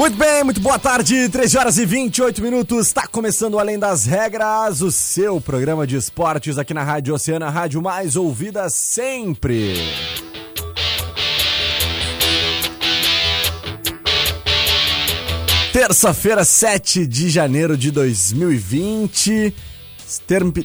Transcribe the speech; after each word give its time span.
Muito 0.00 0.16
bem, 0.16 0.42
muito 0.42 0.62
boa 0.62 0.78
tarde, 0.78 1.28
13 1.28 1.58
horas 1.58 1.76
e 1.76 1.84
28 1.84 2.40
minutos. 2.40 2.86
Está 2.86 3.06
começando 3.06 3.58
Além 3.58 3.78
das 3.78 4.06
Regras, 4.06 4.80
o 4.80 4.90
seu 4.90 5.42
programa 5.42 5.86
de 5.86 5.94
esportes 5.94 6.56
aqui 6.56 6.72
na 6.72 6.82
Rádio 6.82 7.12
Oceana, 7.12 7.50
rádio 7.50 7.82
mais 7.82 8.16
ouvida 8.16 8.70
sempre. 8.70 9.74
Terça-feira, 15.70 16.46
7 16.46 17.06
de 17.06 17.28
janeiro 17.28 17.76
de 17.76 17.90
2020. 17.90 19.54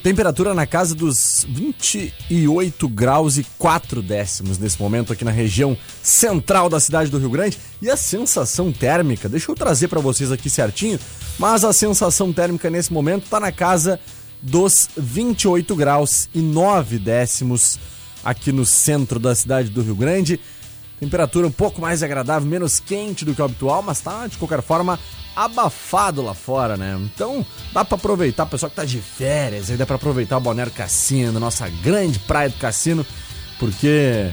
Temperatura 0.02 0.54
na 0.54 0.66
casa 0.66 0.96
dos 0.96 1.46
28 1.50 2.88
graus 2.90 3.38
e 3.38 3.46
4 3.58 4.02
décimos 4.02 4.58
nesse 4.58 4.82
momento 4.82 5.14
aqui 5.14 5.24
na 5.24 5.32
região 5.32 5.78
central 6.02 6.70
da 6.70 6.80
cidade 6.80 7.12
do 7.12 7.18
Rio 7.18 7.30
Grande. 7.30 7.58
E 7.82 7.90
a 7.90 7.96
sensação 7.96 8.72
térmica, 8.72 9.30
deixa 9.30 9.52
eu 9.52 9.56
trazer 9.56 9.88
para 9.88 10.00
vocês 10.00 10.32
aqui 10.32 10.50
certinho, 10.50 11.00
mas 11.38 11.64
a 11.64 11.72
sensação 11.72 12.34
térmica 12.34 12.70
nesse 12.70 12.92
momento 12.92 13.30
tá 13.30 13.40
na 13.40 13.52
casa 13.52 14.00
dos 14.42 14.90
28 14.98 15.76
graus 15.76 16.30
e 16.34 16.40
9 16.40 17.00
décimos 17.00 17.80
aqui 18.24 18.52
no 18.52 18.66
centro 18.66 19.20
da 19.20 19.36
cidade 19.36 19.70
do 19.70 19.84
Rio 19.84 19.96
Grande. 19.96 20.40
Temperatura 21.06 21.46
um 21.46 21.52
pouco 21.52 21.80
mais 21.80 22.02
agradável, 22.02 22.50
menos 22.50 22.80
quente 22.80 23.24
do 23.24 23.36
que 23.36 23.42
o 23.42 23.46
habitual, 23.46 23.84
mas 23.84 24.02
tá 24.02 24.26
de 24.26 24.38
qualquer 24.38 24.64
forma 24.64 25.00
abafado 25.36 26.24
lá 26.24 26.34
fora, 26.34 26.76
né? 26.76 27.00
Então 27.00 27.46
dá 27.72 27.86
pra 27.86 27.96
aproveitar, 27.96 28.48
pessoal 28.48 28.72
que 28.72 28.76
tá 28.76 28.84
de 28.84 29.00
férias, 29.00 29.70
aí 29.70 29.78
dá 29.78 29.86
pra 29.86 29.98
aproveitar 29.98 30.38
o 30.38 30.42
Balneário 30.42 30.74
Cassino, 30.74 31.40
nossa 31.40 31.70
grande 31.84 32.18
praia 32.18 32.50
do 32.50 32.58
Cassino, 32.58 33.06
porque 33.60 34.32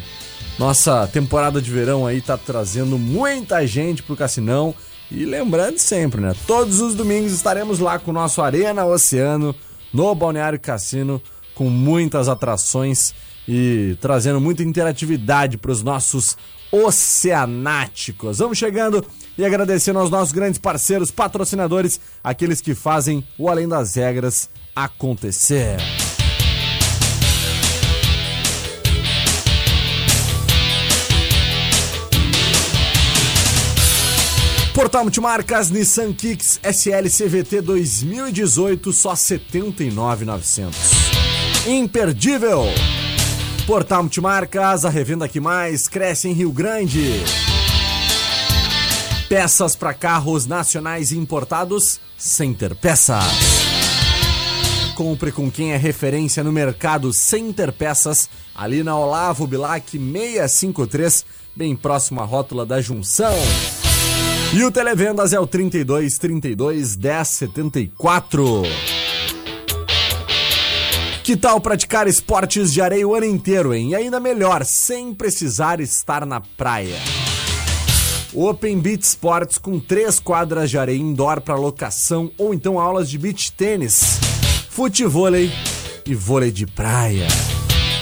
nossa 0.59 1.06
temporada 1.06 1.60
de 1.60 1.71
verão 1.71 2.06
aí 2.06 2.22
tá 2.22 2.38
trazendo 2.38 2.99
muita 2.99 3.66
gente 3.66 4.03
pro 4.03 4.16
Cassinão. 4.16 4.75
E 5.10 5.27
lembrando 5.27 5.78
sempre, 5.78 6.22
né? 6.22 6.34
Todos 6.47 6.81
os 6.81 6.94
domingos 6.94 7.33
estaremos 7.33 7.81
lá 7.81 7.99
com 7.99 8.12
o 8.12 8.15
nosso 8.15 8.41
Arena 8.41 8.87
Oceano 8.87 9.54
no 9.93 10.15
Balneário 10.15 10.59
Cassino 10.59 11.21
com 11.54 11.69
muitas 11.69 12.31
atrações 12.31 13.15
e 13.47 13.94
trazendo 14.00 14.41
muita 14.41 14.62
interatividade 14.62 15.59
para 15.59 15.71
os 15.71 15.83
nossos 15.83 16.39
oceanáticos. 16.72 18.38
Vamos 18.38 18.56
chegando 18.56 19.05
e 19.37 19.44
agradecendo 19.44 19.99
aos 19.99 20.10
nossos 20.10 20.33
grandes 20.33 20.59
parceiros, 20.59 21.10
patrocinadores, 21.10 22.00
aqueles 22.25 22.60
que 22.60 22.75
fazem 22.75 23.25
o 23.38 23.49
Além 23.49 23.69
das 23.69 23.94
Regras 23.94 24.49
acontecer. 24.75 25.77
Portal 34.75 35.03
Multimarcas 35.03 35.71
Nissan 35.71 36.15
Kicks 36.15 36.59
SL 36.62 37.06
CVT 37.06 37.60
2018 37.60 38.91
só 38.93 39.15
79,900. 39.15 40.77
Imperdível. 41.66 42.65
Portal 43.67 44.03
Multimarcas, 44.03 44.84
a 44.84 44.91
revenda 44.91 45.28
que 45.28 45.39
mais 45.39 45.87
cresce 45.87 46.28
em 46.28 46.33
Rio 46.33 46.50
Grande. 46.50 47.23
Peças 49.28 49.77
para 49.77 49.95
carros 49.95 50.47
nacionais 50.47 51.12
e 51.12 51.19
importados, 51.19 52.01
Center 52.19 52.75
Peças. 52.75 53.25
Compre 54.95 55.31
com 55.31 55.51
quem 55.51 55.72
é 55.72 55.77
referência 55.77 56.43
no 56.43 56.53
mercado 56.53 57.12
Center 57.12 57.72
Peças, 57.72 58.28
ali 58.55 58.83
na 58.83 58.99
Olavo 58.99 59.47
Bilac 59.47 59.91
653, 59.93 61.25
bem 61.56 61.77
próximo 61.77 62.21
à 62.21 62.25
rótula 62.25 62.67
da 62.67 62.81
Junção. 62.81 63.34
E 64.55 64.65
o 64.65 64.71
Televendas 64.71 65.33
é 65.33 65.41
o 65.41 65.47
32 65.47 66.19
32 66.19 66.97
10 66.97 67.28
74. 67.28 68.62
Que 71.32 71.37
tal 71.38 71.59
praticar 71.62 72.06
esportes 72.06 72.75
de 72.75 72.82
areia 72.82 73.09
o 73.09 73.15
ano 73.15 73.25
inteiro, 73.25 73.72
hein? 73.72 73.93
E 73.93 73.94
ainda 73.94 74.20
melhor, 74.20 74.66
sem 74.66 75.15
precisar 75.15 75.81
estar 75.81 76.26
na 76.26 76.43
praia. 76.43 76.94
Open 78.34 78.78
Beach 78.78 79.03
Sports 79.03 79.56
com 79.56 79.81
três 79.81 80.21
quadras 80.21 80.69
de 80.69 80.76
areia 80.76 80.98
indoor 80.98 81.41
para 81.41 81.54
locação 81.54 82.31
ou 82.37 82.53
então 82.53 82.78
aulas 82.78 83.09
de 83.09 83.16
beach 83.16 83.50
tênis, 83.53 84.21
futevôlei 84.69 85.50
e 86.04 86.15
vôlei 86.15 86.50
de 86.50 86.66
praia. 86.66 87.28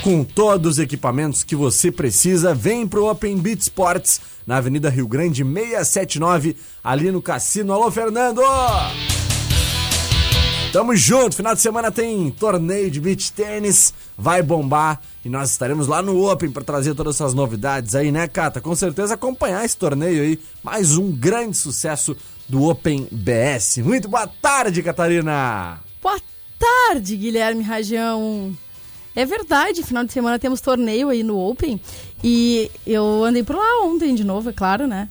Com 0.02 0.24
todos 0.24 0.72
os 0.72 0.78
equipamentos 0.80 1.44
que 1.44 1.54
você 1.54 1.92
precisa, 1.92 2.52
vem 2.52 2.84
pro 2.84 3.08
Open 3.08 3.36
Beach 3.36 3.62
Sports 3.62 4.20
na 4.44 4.56
Avenida 4.56 4.90
Rio 4.90 5.06
Grande 5.06 5.44
679, 5.44 6.56
ali 6.82 7.12
no 7.12 7.22
Cassino. 7.22 7.72
Alô, 7.72 7.92
Fernando! 7.92 8.42
Tamo 10.72 10.94
junto, 10.94 11.34
final 11.34 11.52
de 11.52 11.60
semana 11.60 11.90
tem 11.90 12.30
torneio 12.30 12.88
de 12.92 13.00
beach 13.00 13.32
tênis, 13.32 13.92
vai 14.16 14.40
bombar 14.40 15.00
e 15.24 15.28
nós 15.28 15.50
estaremos 15.50 15.88
lá 15.88 16.00
no 16.00 16.30
Open 16.30 16.48
para 16.48 16.62
trazer 16.62 16.94
todas 16.94 17.16
essas 17.16 17.34
novidades 17.34 17.96
aí, 17.96 18.12
né, 18.12 18.28
Cata? 18.28 18.60
Com 18.60 18.76
certeza 18.76 19.14
acompanhar 19.14 19.64
esse 19.64 19.76
torneio 19.76 20.22
aí, 20.22 20.38
mais 20.62 20.96
um 20.96 21.10
grande 21.10 21.56
sucesso 21.56 22.16
do 22.48 22.68
Open 22.68 23.08
BS. 23.10 23.78
Muito 23.78 24.08
boa 24.08 24.28
tarde, 24.28 24.80
Catarina! 24.80 25.80
Boa 26.00 26.20
tarde, 26.56 27.16
Guilherme 27.16 27.64
Rajão. 27.64 28.56
É 29.16 29.26
verdade, 29.26 29.82
final 29.82 30.04
de 30.04 30.12
semana 30.12 30.38
temos 30.38 30.60
torneio 30.60 31.08
aí 31.08 31.24
no 31.24 31.36
Open 31.36 31.80
e 32.22 32.70
eu 32.86 33.24
andei 33.24 33.42
por 33.42 33.56
lá 33.56 33.82
ontem 33.82 34.14
de 34.14 34.22
novo, 34.22 34.50
é 34.50 34.52
claro, 34.52 34.86
né? 34.86 35.08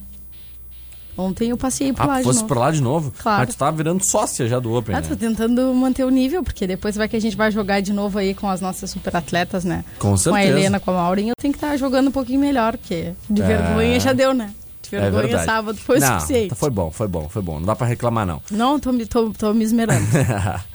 Ontem 1.19 1.49
eu 1.49 1.57
passei 1.57 1.91
por 1.91 2.05
lá 2.05 2.15
Ah, 2.15 2.17
de 2.19 2.23
fosse 2.23 2.39
novo. 2.39 2.47
por 2.47 2.57
lá 2.57 2.71
de 2.71 2.81
novo? 2.81 3.13
Claro. 3.19 3.39
Mas 3.45 3.55
tu 3.55 3.57
tava 3.59 3.75
virando 3.75 4.03
sócia 4.03 4.47
já 4.47 4.59
do 4.59 4.73
Open, 4.73 4.95
Ah, 4.95 5.01
né? 5.01 5.07
tô 5.07 5.15
tentando 5.15 5.73
manter 5.73 6.03
o 6.05 6.09
nível, 6.09 6.41
porque 6.43 6.65
depois 6.65 6.95
vai 6.95 7.07
que 7.09 7.15
a 7.15 7.19
gente 7.21 7.35
vai 7.35 7.51
jogar 7.51 7.81
de 7.81 7.91
novo 7.91 8.17
aí 8.17 8.33
com 8.33 8.49
as 8.49 8.61
nossas 8.61 8.89
super 8.89 9.15
atletas, 9.15 9.63
né? 9.65 9.83
Com 9.99 10.09
Com 10.09 10.13
a 10.13 10.17
certeza. 10.17 10.47
Helena, 10.47 10.79
com 10.79 10.91
a 10.91 10.93
Maureen, 10.93 11.29
eu 11.29 11.35
tenho 11.39 11.53
que 11.53 11.57
estar 11.57 11.75
jogando 11.77 12.07
um 12.07 12.11
pouquinho 12.11 12.39
melhor, 12.39 12.77
porque 12.77 13.11
de 13.29 13.41
É. 13.41 13.45
vergonha 13.45 13.99
já 13.99 14.13
deu, 14.13 14.33
né? 14.33 14.51
De 14.89 14.95
É 14.95 15.01
vergonha 15.01 15.23
verdade. 15.23 15.45
sábado 15.45 15.77
foi 15.77 15.97
o 15.97 15.99
não, 15.99 16.19
suficiente. 16.19 16.55
Foi 16.55 16.69
bom, 16.69 16.89
foi 16.89 17.07
bom, 17.07 17.27
foi 17.29 17.41
bom. 17.41 17.59
Não 17.59 17.65
dá 17.65 17.75
pra 17.75 17.85
reclamar, 17.85 18.25
não. 18.25 18.41
Não, 18.49 18.79
tô, 18.79 18.91
me- 18.91 19.05
tô, 19.05 19.29
tô 19.31 19.53
me 19.53 19.63
esmerando. 19.63 20.01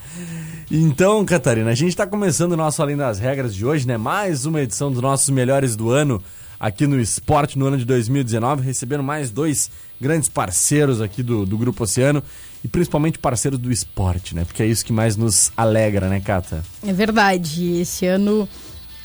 Então, 0.70 1.24
Catarina, 1.24 1.70
a 1.70 1.74
gente 1.74 1.90
está 1.90 2.06
começando 2.06 2.52
o 2.52 2.56
nosso 2.56 2.80
Além 2.82 2.96
das 2.96 3.18
Regras 3.18 3.54
de 3.54 3.66
hoje, 3.66 3.86
né? 3.86 3.96
Mais 3.96 4.46
uma 4.46 4.60
edição 4.62 4.90
dos 4.90 5.00
nossos 5.02 5.28
melhores 5.30 5.76
do 5.76 5.90
ano 5.90 6.22
aqui 6.64 6.86
no 6.86 6.98
esporte 6.98 7.58
no 7.58 7.66
ano 7.66 7.76
de 7.76 7.84
2019, 7.84 8.62
recebendo 8.62 9.02
mais 9.02 9.30
dois 9.30 9.70
grandes 10.00 10.30
parceiros 10.30 10.98
aqui 10.98 11.22
do, 11.22 11.44
do 11.44 11.58
Grupo 11.58 11.84
Oceano 11.84 12.22
e 12.64 12.68
principalmente 12.68 13.18
parceiros 13.18 13.58
do 13.58 13.70
esporte, 13.70 14.34
né? 14.34 14.46
Porque 14.46 14.62
é 14.62 14.66
isso 14.66 14.82
que 14.82 14.92
mais 14.92 15.14
nos 15.14 15.52
alegra, 15.54 16.08
né, 16.08 16.20
Cata? 16.20 16.64
É 16.82 16.90
verdade. 16.90 17.80
Esse 17.80 18.06
ano 18.06 18.48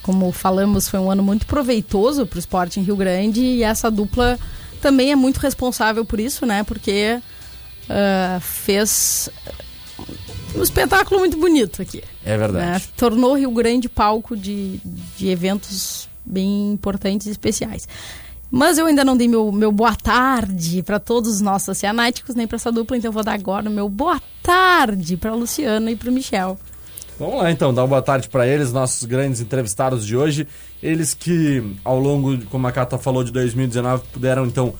como 0.01 0.31
falamos, 0.31 0.87
foi 0.87 1.01
um 1.01 1.11
ano 1.11 1.21
muito 1.21 1.45
proveitoso 1.45 2.25
para 2.25 2.37
o 2.37 2.39
esporte 2.39 2.79
em 2.79 2.83
Rio 2.83 2.95
Grande 2.95 3.41
e 3.41 3.61
essa 3.61 3.91
dupla 3.91 4.39
também 4.81 5.11
é 5.11 5.15
muito 5.15 5.39
responsável 5.39 6.05
por 6.05 6.17
isso, 6.17 6.45
né? 6.45 6.63
Porque 6.63 7.19
uh, 7.89 8.39
fez 8.39 9.29
um 10.55 10.63
espetáculo 10.63 11.19
muito 11.19 11.37
bonito 11.37 11.81
aqui. 11.81 12.01
É 12.23 12.37
verdade. 12.37 12.65
Né? 12.65 12.81
Tornou 12.95 13.37
Rio 13.37 13.51
Grande 13.51 13.89
palco 13.89 14.37
de, 14.37 14.79
de 15.17 15.27
eventos 15.27 16.08
bem 16.29 16.71
importantes 16.71 17.27
e 17.27 17.31
especiais. 17.31 17.87
Mas 18.51 18.77
eu 18.77 18.87
ainda 18.87 19.05
não 19.05 19.15
dei 19.15 19.27
meu, 19.27 19.51
meu 19.51 19.71
boa 19.71 19.95
tarde 19.95 20.81
para 20.81 20.99
todos 20.99 21.35
os 21.35 21.41
nossos 21.41 21.67
oceanáticos, 21.69 22.33
nem 22.35 22.47
para 22.47 22.55
essa 22.55 22.71
dupla, 22.71 22.97
então 22.97 23.11
vou 23.11 23.23
dar 23.23 23.33
agora 23.33 23.69
o 23.69 23.71
meu 23.71 23.87
boa 23.87 24.19
tarde 24.41 25.17
para 25.17 25.33
Luciano 25.33 25.89
e 25.89 25.95
para 25.95 26.09
o 26.09 26.13
Michel. 26.13 26.57
Vamos 27.19 27.35
lá 27.35 27.51
então, 27.51 27.73
dar 27.73 27.81
uma 27.81 27.87
boa 27.89 28.01
tarde 28.01 28.29
para 28.29 28.47
eles, 28.47 28.71
nossos 28.71 29.03
grandes 29.03 29.41
entrevistados 29.41 30.05
de 30.05 30.15
hoje. 30.15 30.47
Eles 30.81 31.13
que 31.13 31.75
ao 31.83 31.99
longo, 31.99 32.43
como 32.45 32.65
a 32.65 32.71
Cata 32.71 32.97
falou, 32.97 33.23
de 33.23 33.31
2019 33.31 34.03
puderam 34.11 34.45
então 34.45 34.73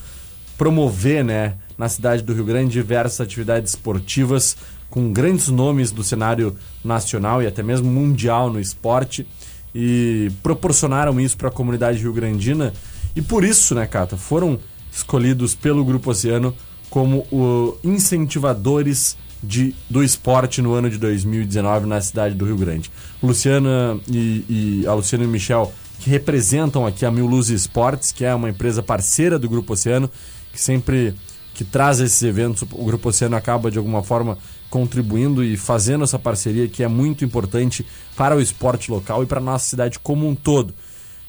promover, 0.57 1.23
né, 1.23 1.55
na 1.77 1.87
cidade 1.87 2.23
do 2.23 2.33
Rio 2.33 2.45
Grande 2.45 2.71
diversas 2.71 3.21
atividades 3.21 3.73
esportivas 3.73 4.57
com 4.89 5.13
grandes 5.13 5.47
nomes 5.49 5.91
do 5.91 6.03
cenário 6.03 6.55
nacional 6.83 7.43
e 7.43 7.47
até 7.47 7.61
mesmo 7.61 7.89
mundial 7.89 8.49
no 8.49 8.59
esporte 8.59 9.27
e 9.73 10.31
proporcionaram 10.41 11.19
isso 11.19 11.37
para 11.37 11.49
a 11.49 11.51
comunidade 11.51 11.99
rio-grandina 11.99 12.73
e 13.15 13.21
por 13.21 13.43
isso, 13.43 13.75
né, 13.75 13.85
Cata, 13.85 14.17
foram 14.17 14.59
escolhidos 14.91 15.55
pelo 15.55 15.83
Grupo 15.83 16.11
Oceano 16.11 16.55
como 16.89 17.27
o 17.31 17.77
incentivadores 17.83 19.17
de, 19.41 19.75
do 19.89 20.03
esporte 20.03 20.61
no 20.61 20.73
ano 20.73 20.89
de 20.89 20.97
2019 20.97 21.85
na 21.85 22.01
cidade 22.01 22.35
do 22.35 22.45
Rio 22.45 22.57
Grande. 22.57 22.91
Luciana 23.21 23.99
e, 24.07 24.45
e 24.49 24.87
a 24.87 24.93
Luciana 24.93 25.23
e 25.23 25.27
o 25.27 25.29
Michel, 25.29 25.71
que 25.99 26.09
representam 26.09 26.85
aqui 26.85 27.05
a 27.05 27.11
Mil 27.11 27.25
Luz 27.25 27.49
Esportes, 27.49 28.11
que 28.11 28.25
é 28.25 28.33
uma 28.33 28.49
empresa 28.49 28.81
parceira 28.81 29.37
do 29.37 29.49
Grupo 29.49 29.73
Oceano, 29.73 30.09
que 30.51 30.59
sempre 30.59 31.13
que 31.53 31.63
traz 31.63 31.99
esses 31.99 32.21
eventos, 32.23 32.61
o 32.61 32.85
Grupo 32.85 33.09
Oceano 33.09 33.35
acaba 33.35 33.69
de 33.69 33.77
alguma 33.77 34.01
forma 34.01 34.37
contribuindo 34.69 35.43
e 35.43 35.57
fazendo 35.57 36.03
essa 36.03 36.19
parceria 36.19 36.67
que 36.67 36.83
é 36.83 36.87
muito 36.87 37.25
importante 37.25 37.85
para 38.15 38.35
o 38.35 38.41
esporte 38.41 38.91
local 38.91 39.23
e 39.23 39.25
para 39.25 39.39
a 39.39 39.43
nossa 39.43 39.67
cidade 39.67 39.99
como 39.99 40.27
um 40.27 40.35
todo. 40.35 40.73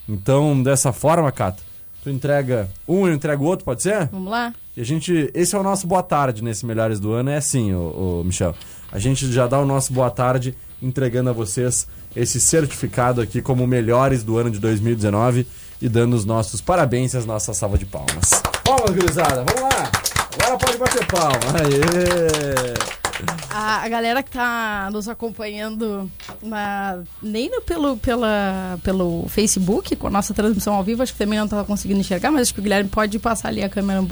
Então, 0.07 0.61
dessa 0.61 0.91
forma, 0.91 1.31
Cata, 1.31 1.61
tu 2.03 2.09
entrega 2.09 2.69
um, 2.87 3.07
eu 3.07 3.13
entrego 3.13 3.43
o 3.43 3.47
outro, 3.47 3.65
pode 3.65 3.81
ser? 3.81 4.07
Vamos 4.07 4.31
lá. 4.31 4.53
E 4.75 4.81
a 4.81 4.85
gente, 4.85 5.29
esse 5.33 5.55
é 5.55 5.59
o 5.59 5.63
nosso 5.63 5.85
boa 5.85 6.03
tarde 6.03 6.43
nesse 6.43 6.65
Melhores 6.65 6.99
do 6.99 7.11
Ano, 7.11 7.29
é 7.29 7.37
assim, 7.37 7.73
o, 7.73 8.23
Michel. 8.25 8.55
A 8.91 8.99
gente 8.99 9.31
já 9.31 9.47
dá 9.47 9.59
o 9.59 9.65
nosso 9.65 9.91
boa 9.93 10.09
tarde 10.09 10.55
entregando 10.81 11.29
a 11.29 11.33
vocês 11.33 11.87
esse 12.15 12.39
certificado 12.39 13.21
aqui 13.21 13.41
como 13.41 13.65
melhores 13.67 14.23
do 14.23 14.37
ano 14.37 14.49
de 14.49 14.59
2019 14.59 15.47
e 15.81 15.87
dando 15.87 16.15
os 16.15 16.25
nossos 16.25 16.61
parabéns 16.61 17.13
e 17.13 17.17
as 17.17 17.25
nossas 17.25 17.57
salva 17.57 17.77
de 17.77 17.85
palmas. 17.85 18.41
Palmas, 18.63 18.91
gurizada, 18.91 19.43
vamos 19.45 19.61
lá! 19.61 19.91
Agora 20.39 20.57
pode 20.57 20.77
bater 20.77 21.05
palma. 21.07 21.59
Aê! 21.59 23.00
A, 23.49 23.83
a, 23.83 23.89
galera 23.89 24.23
que 24.23 24.31
tá 24.31 24.89
nos 24.91 25.07
acompanhando 25.07 26.09
na, 26.41 26.99
nem 27.21 27.49
no, 27.49 27.61
pelo, 27.61 27.97
pela, 27.97 28.79
pelo 28.83 29.25
Facebook, 29.27 29.95
com 29.95 30.07
a 30.07 30.09
nossa 30.09 30.33
transmissão 30.33 30.73
ao 30.73 30.83
vivo, 30.83 31.03
acho 31.03 31.13
que 31.13 31.19
também 31.19 31.37
não 31.37 31.47
tava 31.47 31.65
conseguindo 31.65 31.99
enxergar, 31.99 32.31
mas 32.31 32.43
acho 32.43 32.53
que 32.53 32.59
o 32.59 32.63
Guilherme 32.63 32.89
pode 32.89 33.19
passar 33.19 33.49
ali 33.49 33.63
a 33.63 33.69
câmera 33.69 34.05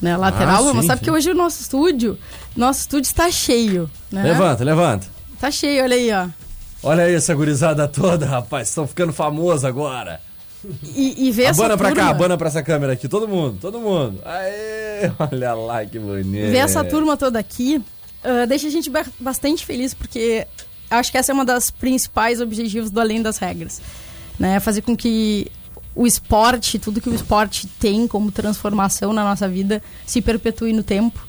né, 0.00 0.16
lateral. 0.16 0.68
Ah, 0.68 0.72
sim, 0.72 0.82
sabe 0.86 0.98
sim. 0.98 1.04
que 1.04 1.10
hoje 1.10 1.30
o 1.30 1.34
nosso 1.34 1.60
estúdio, 1.62 2.18
nosso 2.56 2.80
estúdio 2.80 3.06
está 3.06 3.30
cheio. 3.30 3.90
Né? 4.10 4.22
Levanta, 4.22 4.64
levanta. 4.64 5.06
Tá 5.40 5.50
cheio, 5.50 5.82
olha 5.82 5.96
aí, 5.96 6.12
ó. 6.12 6.28
Olha 6.82 7.04
aí 7.04 7.14
essa 7.14 7.34
gurizada 7.34 7.88
toda, 7.88 8.26
rapaz. 8.26 8.68
Estão 8.68 8.86
ficando 8.86 9.12
famosos 9.12 9.64
agora. 9.64 10.20
E, 10.82 11.28
e 11.28 11.30
vê 11.30 11.44
essa 11.44 11.62
Abana 11.62 11.76
pra 11.76 11.88
turma. 11.88 12.04
cá, 12.04 12.10
abana 12.10 12.36
pra 12.38 12.48
essa 12.48 12.62
câmera 12.62 12.92
aqui. 12.92 13.08
Todo 13.08 13.28
mundo, 13.28 13.58
todo 13.60 13.80
mundo. 13.80 14.20
Aê, 14.24 15.10
olha 15.32 15.54
lá 15.54 15.84
que 15.84 15.98
bonito. 15.98 16.50
Vê 16.50 16.58
essa 16.58 16.84
turma 16.84 17.16
toda 17.16 17.38
aqui 17.38 17.82
uh, 18.24 18.46
deixa 18.46 18.68
a 18.68 18.70
gente 18.70 18.90
bastante 19.20 19.64
feliz, 19.64 19.94
porque 19.94 20.46
acho 20.90 21.10
que 21.10 21.18
essa 21.18 21.32
é 21.32 21.34
uma 21.34 21.44
das 21.44 21.70
principais 21.70 22.40
objetivos 22.40 22.90
do 22.90 23.00
Além 23.00 23.22
das 23.22 23.38
Regras. 23.38 23.80
Né? 24.38 24.58
Fazer 24.60 24.82
com 24.82 24.96
que 24.96 25.50
o 25.94 26.06
esporte, 26.06 26.78
tudo 26.78 27.00
que 27.00 27.08
o 27.08 27.14
esporte 27.14 27.66
tem 27.66 28.08
como 28.08 28.32
transformação 28.32 29.12
na 29.12 29.22
nossa 29.22 29.48
vida, 29.48 29.82
se 30.06 30.20
perpetue 30.20 30.72
no 30.72 30.82
tempo. 30.82 31.26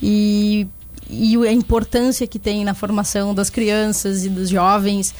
E, 0.00 0.68
e 1.08 1.36
a 1.36 1.52
importância 1.52 2.26
que 2.26 2.38
tem 2.38 2.64
na 2.64 2.74
formação 2.74 3.34
das 3.34 3.50
crianças 3.50 4.24
e 4.24 4.28
dos 4.28 4.48
jovens, 4.48 5.14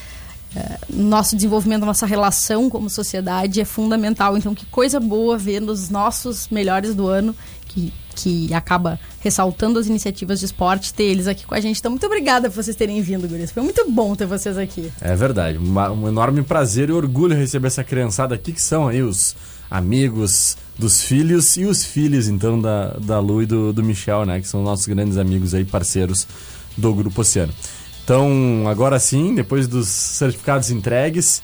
uh, 0.54 0.78
nosso 0.90 1.34
desenvolvimento, 1.34 1.84
nossa 1.84 2.06
relação 2.06 2.70
como 2.70 2.88
sociedade 2.88 3.60
é 3.60 3.64
fundamental. 3.64 4.36
Então, 4.36 4.54
que 4.54 4.66
coisa 4.66 5.00
boa 5.00 5.36
ver 5.36 5.60
nos 5.60 5.88
nossos 5.88 6.48
melhores 6.48 6.94
do 6.94 7.08
ano, 7.08 7.34
que 7.66 7.92
que 8.14 8.52
acaba 8.54 8.98
ressaltando 9.20 9.78
as 9.78 9.86
iniciativas 9.86 10.38
de 10.38 10.46
esporte, 10.46 10.94
ter 10.94 11.04
eles 11.04 11.26
aqui 11.26 11.44
com 11.44 11.54
a 11.54 11.60
gente. 11.60 11.78
Então, 11.78 11.90
muito 11.90 12.06
obrigada 12.06 12.48
por 12.48 12.62
vocês 12.62 12.76
terem 12.76 13.00
vindo, 13.02 13.28
Guris. 13.28 13.50
Foi 13.50 13.62
muito 13.62 13.90
bom 13.90 14.14
ter 14.14 14.26
vocês 14.26 14.56
aqui. 14.56 14.92
É 15.00 15.14
verdade. 15.14 15.58
Um, 15.58 15.78
um 15.78 16.08
enorme 16.08 16.42
prazer 16.42 16.88
e 16.88 16.92
orgulho 16.92 17.36
receber 17.36 17.66
essa 17.66 17.84
criançada 17.84 18.34
aqui, 18.34 18.52
que 18.52 18.62
são 18.62 18.88
aí 18.88 19.02
os 19.02 19.34
amigos 19.70 20.56
dos 20.78 21.02
filhos 21.02 21.56
e 21.56 21.64
os 21.64 21.84
filhos, 21.84 22.28
então, 22.28 22.60
da, 22.60 22.94
da 22.94 23.18
Lu 23.18 23.42
e 23.42 23.46
do, 23.46 23.72
do 23.72 23.82
Michel, 23.82 24.24
né? 24.24 24.40
Que 24.40 24.48
são 24.48 24.62
nossos 24.62 24.86
grandes 24.86 25.18
amigos 25.18 25.54
aí, 25.54 25.64
parceiros 25.64 26.26
do 26.76 26.94
Grupo 26.94 27.20
Oceano. 27.20 27.52
Então, 28.04 28.64
agora 28.68 28.98
sim, 28.98 29.34
depois 29.34 29.66
dos 29.66 29.88
certificados 29.88 30.70
entregues, 30.70 31.42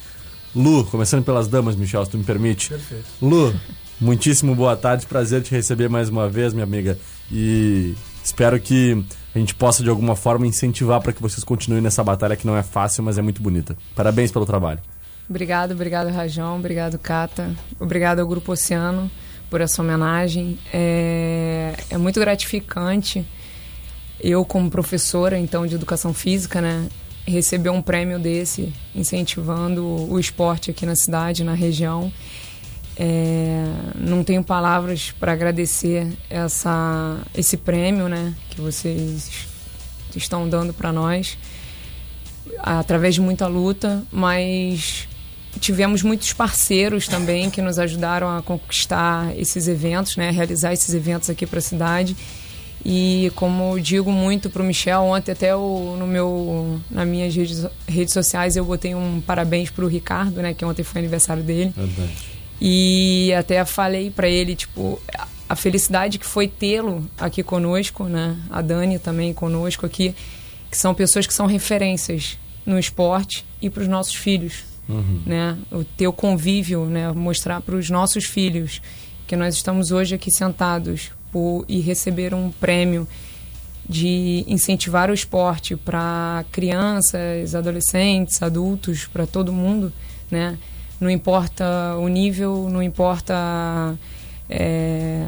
Lu, 0.55 0.85
começando 0.85 1.23
pelas 1.23 1.47
damas, 1.47 1.75
Michel, 1.75 2.05
se 2.05 2.11
tu 2.11 2.17
me 2.17 2.23
permite. 2.23 2.69
Perfeito. 2.69 3.05
Lu, 3.21 3.53
Muitíssimo 4.01 4.55
boa 4.55 4.75
tarde, 4.75 5.05
prazer 5.05 5.43
te 5.43 5.51
receber 5.51 5.87
mais 5.87 6.09
uma 6.09 6.27
vez, 6.27 6.53
minha 6.53 6.63
amiga. 6.63 6.97
E 7.31 7.93
espero 8.23 8.59
que 8.59 9.05
a 9.35 9.37
gente 9.37 9.53
possa 9.53 9.83
de 9.83 9.91
alguma 9.91 10.15
forma 10.15 10.47
incentivar 10.47 10.99
para 10.99 11.13
que 11.13 11.21
vocês 11.21 11.43
continuem 11.43 11.83
nessa 11.83 12.03
batalha 12.03 12.35
que 12.35 12.47
não 12.47 12.57
é 12.57 12.63
fácil, 12.63 13.03
mas 13.03 13.19
é 13.19 13.21
muito 13.21 13.43
bonita. 13.43 13.77
Parabéns 13.95 14.31
pelo 14.31 14.43
trabalho. 14.43 14.79
Obrigado, 15.29 15.73
obrigado 15.73 16.09
Rajão, 16.09 16.57
obrigado 16.57 16.97
Cata, 16.97 17.55
obrigado 17.79 18.21
ao 18.21 18.27
Grupo 18.27 18.53
Oceano 18.53 19.09
por 19.51 19.61
essa 19.61 19.83
homenagem. 19.83 20.57
É, 20.73 21.75
é 21.91 21.97
muito 21.99 22.19
gratificante 22.19 23.23
eu 24.19 24.43
como 24.43 24.67
professora 24.71 25.37
então 25.37 25.67
de 25.67 25.75
educação 25.75 26.11
física, 26.11 26.59
né, 26.59 26.89
receber 27.23 27.69
um 27.69 27.83
prêmio 27.83 28.17
desse 28.17 28.73
incentivando 28.95 29.85
o 29.85 30.19
esporte 30.19 30.71
aqui 30.71 30.87
na 30.87 30.95
cidade, 30.95 31.43
na 31.43 31.53
região. 31.53 32.11
É, 33.03 33.63
não 33.95 34.23
tenho 34.23 34.43
palavras 34.43 35.11
para 35.19 35.31
agradecer 35.31 36.07
essa, 36.29 37.17
esse 37.33 37.57
prêmio 37.57 38.07
né, 38.07 38.31
que 38.51 38.61
vocês 38.61 39.47
estão 40.15 40.47
dando 40.47 40.71
para 40.71 40.93
nós, 40.93 41.35
através 42.59 43.15
de 43.15 43.21
muita 43.21 43.47
luta, 43.47 44.03
mas 44.11 45.07
tivemos 45.59 46.03
muitos 46.03 46.31
parceiros 46.31 47.07
também 47.07 47.49
que 47.49 47.59
nos 47.59 47.79
ajudaram 47.79 48.29
a 48.29 48.43
conquistar 48.43 49.35
esses 49.35 49.67
eventos, 49.67 50.15
né, 50.15 50.29
realizar 50.29 50.71
esses 50.71 50.93
eventos 50.93 51.27
aqui 51.27 51.47
para 51.47 51.57
a 51.57 51.63
cidade. 51.63 52.15
E 52.85 53.31
como 53.35 53.79
digo 53.79 54.11
muito 54.11 54.47
para 54.47 54.61
o 54.61 54.65
Michel, 54.65 55.01
ontem 55.01 55.31
até 55.31 55.55
o, 55.55 55.95
no 55.97 56.05
meu, 56.05 56.79
nas 56.89 57.07
minhas 57.07 57.35
redes, 57.35 57.65
redes 57.87 58.13
sociais 58.13 58.55
eu 58.55 58.63
botei 58.63 58.93
um 58.93 59.19
parabéns 59.21 59.71
para 59.71 59.85
o 59.85 59.87
Ricardo, 59.87 60.39
né, 60.39 60.53
que 60.53 60.63
ontem 60.63 60.83
foi 60.83 61.01
aniversário 61.01 61.41
dele. 61.41 61.73
Verdade. 61.75 62.30
E 62.63 63.33
até 63.33 63.65
falei 63.65 64.11
para 64.11 64.29
ele, 64.29 64.55
tipo, 64.55 65.01
a 65.49 65.55
felicidade 65.55 66.19
que 66.19 66.25
foi 66.25 66.47
tê-lo 66.47 67.09
aqui 67.17 67.41
conosco, 67.41 68.03
né? 68.03 68.37
A 68.51 68.61
Dani 68.61 68.99
também 68.99 69.33
conosco 69.33 69.83
aqui, 69.83 70.13
que 70.69 70.77
são 70.77 70.93
pessoas 70.93 71.25
que 71.25 71.33
são 71.33 71.47
referências 71.47 72.37
no 72.63 72.77
esporte 72.77 73.43
e 73.59 73.67
para 73.67 73.81
os 73.81 73.87
nossos 73.87 74.13
filhos, 74.13 74.63
uhum. 74.87 75.21
né? 75.25 75.57
O 75.71 75.83
teu 75.83 76.13
convívio, 76.13 76.85
né? 76.85 77.11
Mostrar 77.11 77.61
para 77.61 77.75
os 77.75 77.89
nossos 77.89 78.25
filhos 78.25 78.79
que 79.25 79.35
nós 79.35 79.55
estamos 79.55 79.91
hoje 79.91 80.13
aqui 80.13 80.29
sentados 80.29 81.11
por, 81.31 81.65
e 81.67 81.79
receber 81.79 82.31
um 82.33 82.51
prêmio 82.51 83.07
de 83.89 84.45
incentivar 84.47 85.09
o 85.09 85.13
esporte 85.13 85.75
para 85.75 86.45
crianças, 86.51 87.55
adolescentes, 87.55 88.41
adultos, 88.41 89.07
para 89.07 89.25
todo 89.25 89.51
mundo, 89.51 89.91
né? 90.29 90.59
Não 91.01 91.09
importa 91.09 91.95
o 91.97 92.07
nível, 92.07 92.69
não 92.69 92.81
importa. 92.81 93.97
É, 94.47 95.25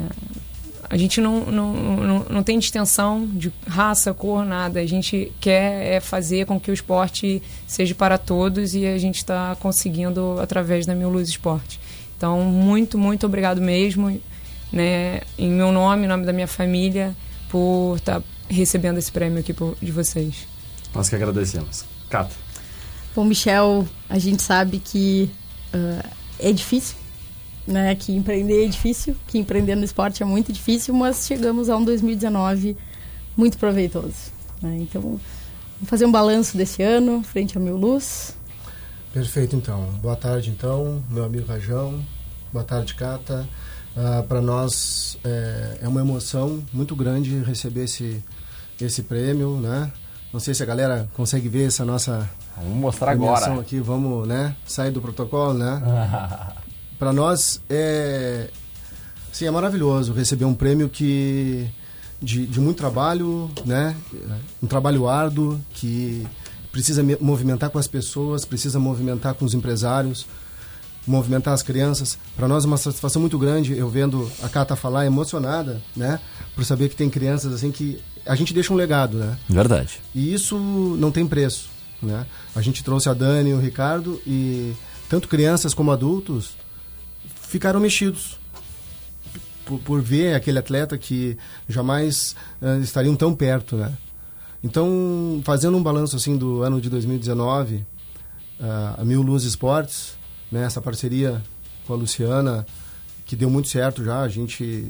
a 0.88 0.96
gente 0.96 1.20
não, 1.20 1.46
não, 1.46 1.74
não, 1.74 2.26
não 2.30 2.44
tem 2.44 2.60
distinção 2.60 3.26
de 3.26 3.52
raça, 3.68 4.14
cor, 4.14 4.46
nada. 4.46 4.80
A 4.80 4.86
gente 4.86 5.32
quer 5.42 5.96
é 5.96 6.00
fazer 6.00 6.46
com 6.46 6.60
que 6.60 6.70
o 6.70 6.74
esporte 6.74 7.42
seja 7.66 7.96
para 7.96 8.20
todos 8.20 8.76
e 8.76 8.86
a 8.86 9.00
gente 9.00 9.18
está 9.18 9.58
conseguindo 9.60 10.40
através 10.40 10.86
da 10.86 10.94
Mil 10.94 11.10
Luz 11.10 11.28
Esporte. 11.28 11.80
Então, 12.16 12.42
muito, 12.42 12.96
muito 12.96 13.26
obrigado 13.26 13.60
mesmo, 13.60 14.22
né, 14.72 15.22
em 15.38 15.50
meu 15.50 15.72
nome, 15.72 16.06
em 16.06 16.08
nome 16.08 16.26
da 16.26 16.32
minha 16.32 16.48
família, 16.48 17.16
por 17.50 17.96
estar 17.98 18.22
tá 18.22 18.28
recebendo 18.48 19.00
esse 19.00 19.12
prêmio 19.12 19.40
aqui 19.40 19.52
por, 19.52 19.76
de 19.82 19.92
vocês. 19.92 20.48
Nós 20.94 21.10
que 21.10 21.16
agradecemos. 21.16 21.84
Cata. 22.10 22.36
Bom, 23.16 23.26
Michel, 23.26 23.88
a 24.10 24.20
gente 24.20 24.42
sabe 24.44 24.80
que 24.80 25.30
uh, 25.74 26.10
é 26.40 26.52
difícil, 26.52 26.96
né? 27.68 27.96
Que 27.96 28.14
empreender 28.14 28.66
é 28.66 28.68
difícil, 28.68 29.16
que 29.28 29.38
empreender 29.38 29.76
no 29.76 29.84
esporte 29.84 30.22
é 30.22 30.26
muito 30.26 30.52
difícil, 30.52 30.94
mas 30.94 31.26
chegamos 31.26 31.70
a 31.70 31.78
um 31.78 31.84
2019 31.84 32.78
muito 33.36 33.58
proveitoso. 33.58 34.32
Né? 34.62 34.78
Então, 34.82 35.02
vamos 35.02 35.22
fazer 35.86 36.06
um 36.06 36.12
balanço 36.12 36.56
desse 36.56 36.82
ano, 36.82 37.24
frente 37.24 37.58
ao 37.58 37.64
Mil 37.64 37.78
Luz. 37.78 38.36
Perfeito, 39.14 39.56
então. 39.56 39.84
Boa 40.02 40.16
tarde, 40.16 40.50
então, 40.50 41.04
meu 41.10 41.24
amigo 41.24 41.46
Rajão. 41.48 42.04
Boa 42.52 42.66
tarde, 42.66 42.96
Cata. 42.96 43.48
Uh, 43.96 44.24
Para 44.28 44.42
nós 44.42 45.20
é, 45.24 45.80
é, 45.84 45.88
uma 45.88 46.02
emoção 46.02 46.64
muito 46.74 46.96
grande 46.96 47.38
receber 47.44 47.84
esse, 47.84 48.24
esse 48.82 49.04
prêmio, 49.04 49.60
né? 49.60 49.92
Não 50.34 50.40
sei 50.40 50.56
se 50.56 50.64
a 50.64 50.66
galera 50.66 51.08
consegue 51.14 51.48
ver 51.48 51.68
essa 51.68 51.86
nossa 51.86 52.28
Vamos 52.58 52.78
mostrar 52.78 53.12
agora. 53.12 53.60
aqui. 53.60 53.80
Vamos, 53.80 54.28
né? 54.28 54.56
Sair 54.66 54.90
do 54.90 55.00
protocolo, 55.00 55.54
né? 55.54 55.80
Para 56.98 57.14
nós 57.14 57.62
é, 57.70 58.50
sim, 59.32 59.46
é 59.46 59.52
maravilhoso 59.52 60.12
receber 60.12 60.46
um 60.46 60.56
prêmio 60.56 60.90
que 60.90 61.70
de, 62.20 62.48
de 62.48 62.60
muito 62.60 62.78
trabalho, 62.78 63.52
né? 63.64 63.96
Um 64.62 64.66
trabalho 64.66 65.08
árduo 65.08 65.60
que 65.72 66.26
precisa 66.72 67.04
movimentar 67.22 67.70
com 67.70 67.78
as 67.78 67.88
pessoas, 67.88 68.44
precisa 68.44 68.80
movimentar 68.80 69.36
com 69.36 69.46
os 69.46 69.54
empresários, 69.54 70.26
movimentar 71.06 71.54
as 71.54 71.62
crianças. 71.62 72.18
Para 72.36 72.48
nós 72.48 72.64
é 72.64 72.68
uma 72.68 72.78
satisfação 72.78 73.20
muito 73.20 73.38
grande 73.38 73.78
eu 73.78 73.88
vendo 73.88 74.32
a 74.42 74.50
Cata 74.50 74.76
falar 74.76 75.06
emocionada, 75.06 75.80
né? 75.96 76.20
Por 76.56 76.66
saber 76.66 76.90
que 76.90 76.96
tem 76.96 77.08
crianças 77.08 77.54
assim 77.54 77.72
que 77.72 78.02
a 78.26 78.36
gente 78.36 78.54
deixa 78.54 78.74
um 78.74 78.76
legado, 78.76 79.18
né? 79.18 79.38
Verdade. 79.50 80.00
E 80.14 80.34
isso 80.34 80.58
não 80.58 81.12
tem 81.12 81.28
preço, 81.28 81.70
né? 82.02 82.26
A 82.56 82.62
gente 82.62 82.84
trouxe 82.84 83.10
a 83.10 83.14
Dani 83.14 83.50
e 83.50 83.54
o 83.54 83.60
Ricardo 83.60 84.22
e 84.26 84.74
tanto 85.10 85.28
crianças 85.28 85.74
como 85.74 85.92
adultos 85.92 86.56
ficaram 87.42 87.80
mexidos 87.80 88.40
por, 89.66 89.80
por 89.80 90.02
ver 90.02 90.36
aquele 90.36 90.60
atleta 90.60 90.98
que 90.98 91.38
jamais 91.68 92.36
uh, 92.62 92.82
estariam 92.82 93.16
tão 93.16 93.34
perto, 93.34 93.76
né? 93.76 93.94
Então, 94.64 95.42
fazendo 95.44 95.78
um 95.78 95.84
balanço 95.84 96.16
assim 96.16 96.38
do 96.38 96.64
ano 96.64 96.80
de 96.80 96.90
2019, 96.90 97.76
uh, 97.76 97.86
a 98.98 99.04
Mil 99.04 99.22
Luz 99.22 99.44
Esportes, 99.44 100.16
né, 100.50 100.64
essa 100.64 100.82
parceria 100.82 101.42
com 101.86 101.94
a 101.94 101.98
Luciana, 101.98 102.66
que 103.26 103.36
deu 103.36 103.50
muito 103.50 103.68
certo 103.68 104.04
já, 104.04 104.22
a 104.22 104.30
gente 104.30 104.90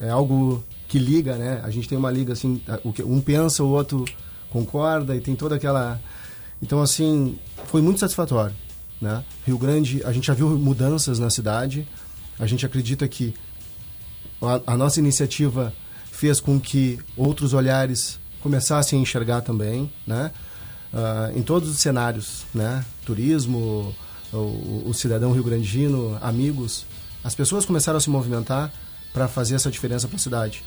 é 0.00 0.08
algo 0.10 0.62
que 0.88 0.98
liga, 0.98 1.36
né? 1.36 1.60
A 1.62 1.70
gente 1.70 1.86
tem 1.86 1.98
uma 1.98 2.10
liga 2.10 2.32
assim, 2.32 2.60
um 3.04 3.20
pensa, 3.20 3.62
o 3.62 3.68
outro 3.68 4.06
concorda 4.50 5.14
e 5.14 5.20
tem 5.20 5.36
toda 5.36 5.54
aquela 5.56 6.00
Então 6.62 6.80
assim, 6.80 7.38
foi 7.66 7.82
muito 7.82 8.00
satisfatório, 8.00 8.56
né? 9.00 9.22
Rio 9.46 9.58
Grande, 9.58 10.02
a 10.04 10.12
gente 10.12 10.26
já 10.26 10.34
viu 10.34 10.48
mudanças 10.48 11.18
na 11.18 11.28
cidade. 11.28 11.86
A 12.38 12.46
gente 12.46 12.64
acredita 12.64 13.06
que 13.06 13.34
a, 14.40 14.72
a 14.72 14.76
nossa 14.76 14.98
iniciativa 14.98 15.74
fez 16.10 16.40
com 16.40 16.58
que 16.58 16.98
outros 17.16 17.52
olhares 17.52 18.18
começassem 18.40 18.98
a 18.98 19.02
enxergar 19.02 19.42
também, 19.42 19.92
né? 20.06 20.32
Uh, 20.92 21.38
em 21.38 21.42
todos 21.42 21.68
os 21.68 21.78
cenários, 21.78 22.46
né? 22.54 22.82
Turismo, 23.04 23.94
o, 24.32 24.84
o 24.86 24.94
cidadão 24.94 25.32
rio-grandino, 25.32 26.16
amigos, 26.22 26.86
as 27.22 27.34
pessoas 27.34 27.66
começaram 27.66 27.98
a 27.98 28.00
se 28.00 28.08
movimentar 28.08 28.72
para 29.12 29.28
fazer 29.28 29.54
essa 29.54 29.70
diferença 29.70 30.08
para 30.08 30.16
a 30.16 30.20
cidade. 30.20 30.64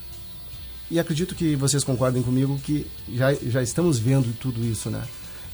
E 0.91 0.99
acredito 0.99 1.33
que 1.33 1.55
vocês 1.55 1.85
concordem 1.85 2.21
comigo 2.21 2.59
que 2.61 2.85
já, 3.13 3.33
já 3.33 3.63
estamos 3.63 3.97
vendo 3.97 4.37
tudo 4.37 4.61
isso, 4.61 4.89
né? 4.89 5.01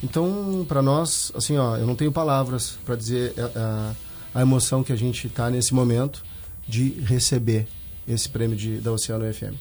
Então, 0.03 0.65
para 0.67 0.81
nós, 0.81 1.31
assim, 1.35 1.55
ó, 1.57 1.77
eu 1.77 1.85
não 1.85 1.95
tenho 1.95 2.11
palavras 2.11 2.79
para 2.83 2.95
dizer 2.95 3.35
a, 3.37 3.41
é, 3.41 3.51
a, 3.55 3.91
a, 4.33 4.41
emoção 4.41 4.83
que 4.83 4.91
a 4.91 4.95
gente 4.95 5.27
está 5.27 5.47
nesse 5.51 5.75
momento 5.75 6.23
de 6.67 6.89
receber 7.05 7.67
esse 8.07 8.27
prêmio 8.27 8.57
de, 8.57 8.79
da 8.79 8.91
Oceano 8.91 9.31
FM. 9.31 9.53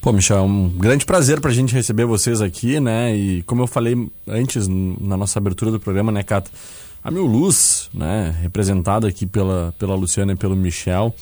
Pô, 0.00 0.14
Michel, 0.14 0.38
é 0.38 0.40
um 0.40 0.70
grande 0.70 1.04
prazer 1.04 1.42
para 1.42 1.50
a 1.50 1.54
gente 1.54 1.74
receber 1.74 2.06
vocês 2.06 2.40
aqui, 2.40 2.80
né? 2.80 3.14
E 3.14 3.42
como 3.42 3.60
eu 3.60 3.66
falei 3.66 4.10
antes 4.26 4.66
na 4.66 5.18
nossa 5.18 5.38
abertura 5.38 5.70
do 5.70 5.78
programa, 5.78 6.10
né, 6.10 6.22
Cata? 6.22 6.50
A 7.04 7.10
Mil 7.10 7.26
Luz, 7.26 7.90
né, 7.92 8.34
representada 8.40 9.06
aqui 9.06 9.26
pela, 9.26 9.74
pela 9.78 9.94
Luciana 9.94 10.32
e 10.32 10.36
pelo 10.36 10.56
Michel, 10.56 11.14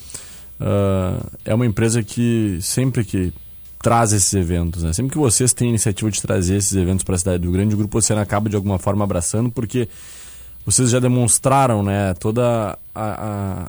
uh, 0.61 1.27
é 1.45 1.53
uma 1.53 1.67
empresa 1.67 2.05
que 2.05 2.59
sempre 2.63 3.05
que 3.05 3.35
traz 3.85 4.15
esses 4.15 4.33
eventos, 4.33 4.83
né? 4.83 4.95
Sempre 4.95 5.13
que 5.13 5.19
vocês 5.19 5.53
têm 5.53 5.67
a 5.67 5.69
iniciativa 5.69 6.11
de 6.11 6.23
trazer 6.23 6.57
esses 6.57 6.75
eventos 6.75 7.05
para 7.05 7.17
a 7.17 7.19
cidade 7.19 7.43
do 7.43 7.53
Grande, 7.53 7.75
o 7.75 7.77
Grupo 7.77 7.99
Oceano 7.99 8.23
acaba 8.23 8.49
de 8.49 8.57
alguma 8.57 8.79
forma 8.79 9.05
abraçando, 9.05 9.51
porque 9.51 9.91
vocês 10.65 10.89
já 10.89 10.99
demonstraram, 10.99 11.83
né, 11.83 12.15
toda 12.15 12.79
a, 12.95 13.05
a, 13.05 13.67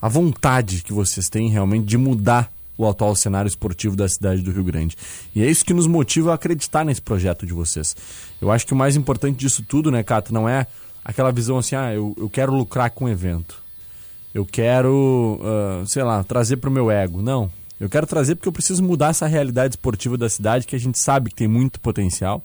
a 0.00 0.08
vontade 0.08 0.82
que 0.82 0.94
vocês 0.94 1.28
têm 1.28 1.50
realmente 1.50 1.84
de 1.84 1.98
mudar 1.98 2.50
o 2.78 2.88
atual 2.88 3.14
cenário 3.14 3.46
esportivo 3.46 3.94
da 3.94 4.08
cidade 4.08 4.40
do 4.40 4.50
Rio 4.50 4.64
Grande. 4.64 4.96
E 5.36 5.42
é 5.42 5.50
isso 5.50 5.62
que 5.62 5.74
nos 5.74 5.86
motiva 5.86 6.32
a 6.32 6.36
acreditar 6.36 6.82
nesse 6.82 7.02
projeto 7.02 7.44
de 7.44 7.52
vocês. 7.52 7.94
Eu 8.40 8.50
acho 8.50 8.66
que 8.66 8.72
o 8.72 8.76
mais 8.76 8.96
importante 8.96 9.36
disso 9.36 9.62
tudo, 9.62 9.90
né, 9.90 10.02
Cato, 10.02 10.32
não 10.32 10.48
é 10.48 10.66
aquela 11.04 11.30
visão 11.30 11.58
assim, 11.58 11.76
ah, 11.76 11.92
eu, 11.92 12.14
eu 12.16 12.30
quero 12.30 12.50
lucrar 12.50 12.88
com 12.92 13.04
o 13.04 13.08
evento. 13.10 13.62
Eu 14.32 14.46
quero, 14.46 15.38
uh, 15.38 15.86
sei 15.86 16.02
lá, 16.02 16.24
trazer 16.24 16.56
para 16.56 16.70
o 16.70 16.72
meu 16.72 16.90
ego. 16.90 17.20
Não. 17.20 17.52
Eu 17.80 17.88
quero 17.88 18.06
trazer 18.06 18.34
porque 18.36 18.48
eu 18.48 18.52
preciso 18.52 18.82
mudar 18.82 19.08
essa 19.08 19.26
realidade 19.26 19.74
esportiva 19.74 20.16
da 20.16 20.28
cidade, 20.28 20.66
que 20.66 20.76
a 20.76 20.78
gente 20.78 20.98
sabe 20.98 21.30
que 21.30 21.36
tem 21.36 21.48
muito 21.48 21.80
potencial, 21.80 22.42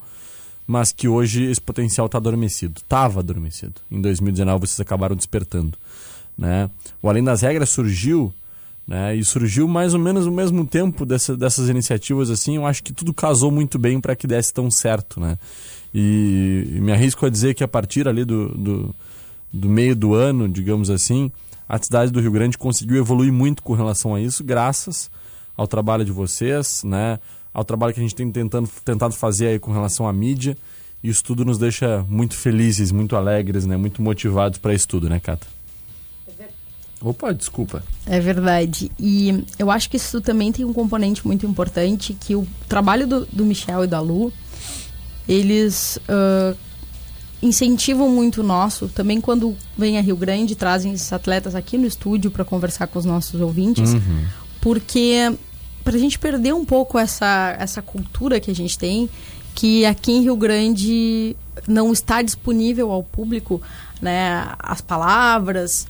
mas 0.65 0.91
que 0.91 1.07
hoje 1.07 1.43
esse 1.43 1.61
potencial 1.61 2.07
está 2.07 2.17
adormecido. 2.17 2.79
Estava 2.79 3.19
adormecido. 3.19 3.75
Em 3.91 4.01
2019 4.01 4.67
vocês 4.67 4.79
acabaram 4.79 5.15
despertando. 5.15 5.77
Né? 6.37 6.69
O 7.01 7.09
Além 7.09 7.23
das 7.23 7.41
Regras 7.41 7.69
surgiu, 7.69 8.33
né? 8.87 9.15
e 9.15 9.23
surgiu 9.23 9.67
mais 9.67 9.93
ou 9.93 9.99
menos 9.99 10.25
no 10.25 10.31
mesmo 10.31 10.65
tempo 10.65 11.05
dessa, 11.05 11.37
dessas 11.37 11.69
iniciativas. 11.69 12.29
assim. 12.29 12.55
Eu 12.55 12.65
acho 12.65 12.83
que 12.83 12.93
tudo 12.93 13.13
casou 13.13 13.51
muito 13.51 13.77
bem 13.77 13.99
para 13.99 14.15
que 14.15 14.25
desse 14.25 14.53
tão 14.53 14.71
certo. 14.71 15.19
Né? 15.19 15.37
E, 15.93 16.73
e, 16.75 16.79
me 16.79 16.91
arrisco 16.91 17.25
a 17.25 17.29
dizer 17.29 17.53
que 17.53 17.63
a 17.63 17.67
partir 17.67 18.07
ali 18.07 18.23
do, 18.23 18.49
do, 18.49 18.95
do 19.51 19.69
meio 19.69 19.95
do 19.95 20.13
ano, 20.13 20.47
digamos 20.47 20.89
assim, 20.89 21.31
a 21.69 21.77
cidade 21.77 22.11
do 22.11 22.19
Rio 22.19 22.31
Grande 22.31 22.57
conseguiu 22.57 22.97
evoluir 22.97 23.31
muito 23.31 23.61
com 23.61 23.73
relação 23.73 24.15
a 24.15 24.19
isso, 24.19 24.43
graças 24.43 25.11
ao 25.55 25.67
trabalho 25.67 26.03
de 26.03 26.11
vocês, 26.11 26.83
né? 26.83 27.19
Ao 27.53 27.63
trabalho 27.63 27.93
que 27.93 27.99
a 27.99 28.03
gente 28.03 28.15
tem 28.15 28.31
tentando, 28.31 28.67
tentado 28.83 29.13
fazer 29.13 29.47
aí 29.47 29.59
com 29.59 29.71
relação 29.71 30.07
à 30.07 30.13
mídia. 30.13 30.57
E 31.03 31.09
isso 31.09 31.23
tudo 31.23 31.45
nos 31.45 31.59
deixa 31.59 32.03
muito 32.09 32.35
felizes, 32.35 32.91
muito 32.91 33.15
alegres, 33.15 33.67
né? 33.67 33.77
Muito 33.77 34.01
motivados 34.01 34.57
para 34.57 34.73
isso 34.73 34.87
tudo, 34.87 35.07
né, 35.07 35.19
Cata? 35.19 35.45
Opa, 37.01 37.33
desculpa. 37.33 37.83
É 38.05 38.19
verdade. 38.19 38.91
E 38.99 39.45
eu 39.57 39.69
acho 39.71 39.89
que 39.89 39.97
isso 39.97 40.19
também 40.19 40.51
tem 40.51 40.65
um 40.65 40.73
componente 40.73 41.25
muito 41.25 41.45
importante, 41.45 42.13
que 42.13 42.35
o 42.35 42.47
trabalho 42.67 43.07
do, 43.07 43.25
do 43.25 43.45
Michel 43.45 43.83
e 43.85 43.87
da 43.87 44.01
Lu, 44.01 44.33
eles 45.27 45.97
uh, 45.97 46.57
incentivam 47.41 48.09
muito 48.09 48.41
o 48.41 48.43
nosso. 48.43 48.87
Também 48.89 49.21
quando 49.21 49.55
vem 49.77 49.97
a 49.97 50.01
Rio 50.01 50.15
Grande, 50.15 50.55
trazem 50.55 50.93
esses 50.93 51.11
atletas 51.11 51.55
aqui 51.55 51.77
no 51.77 51.87
estúdio 51.87 52.31
para 52.31 52.43
conversar 52.43 52.87
com 52.87 52.99
os 52.99 53.05
nossos 53.05 53.39
ouvintes. 53.39 53.93
Uhum. 53.93 54.25
Porque 54.61 55.33
para 55.83 55.95
a 55.95 55.99
gente 55.99 56.19
perder 56.19 56.53
um 56.53 56.65
pouco 56.65 56.99
essa, 56.99 57.55
essa 57.57 57.81
cultura 57.81 58.39
que 58.39 58.51
a 58.51 58.55
gente 58.55 58.77
tem, 58.77 59.09
que 59.55 59.85
aqui 59.85 60.11
em 60.11 60.21
Rio 60.21 60.35
Grande 60.35 61.35
não 61.67 61.91
está 61.91 62.21
disponível 62.21 62.91
ao 62.91 63.03
público 63.03 63.61
né, 64.01 64.47
as 64.59 64.81
palavras, 64.81 65.87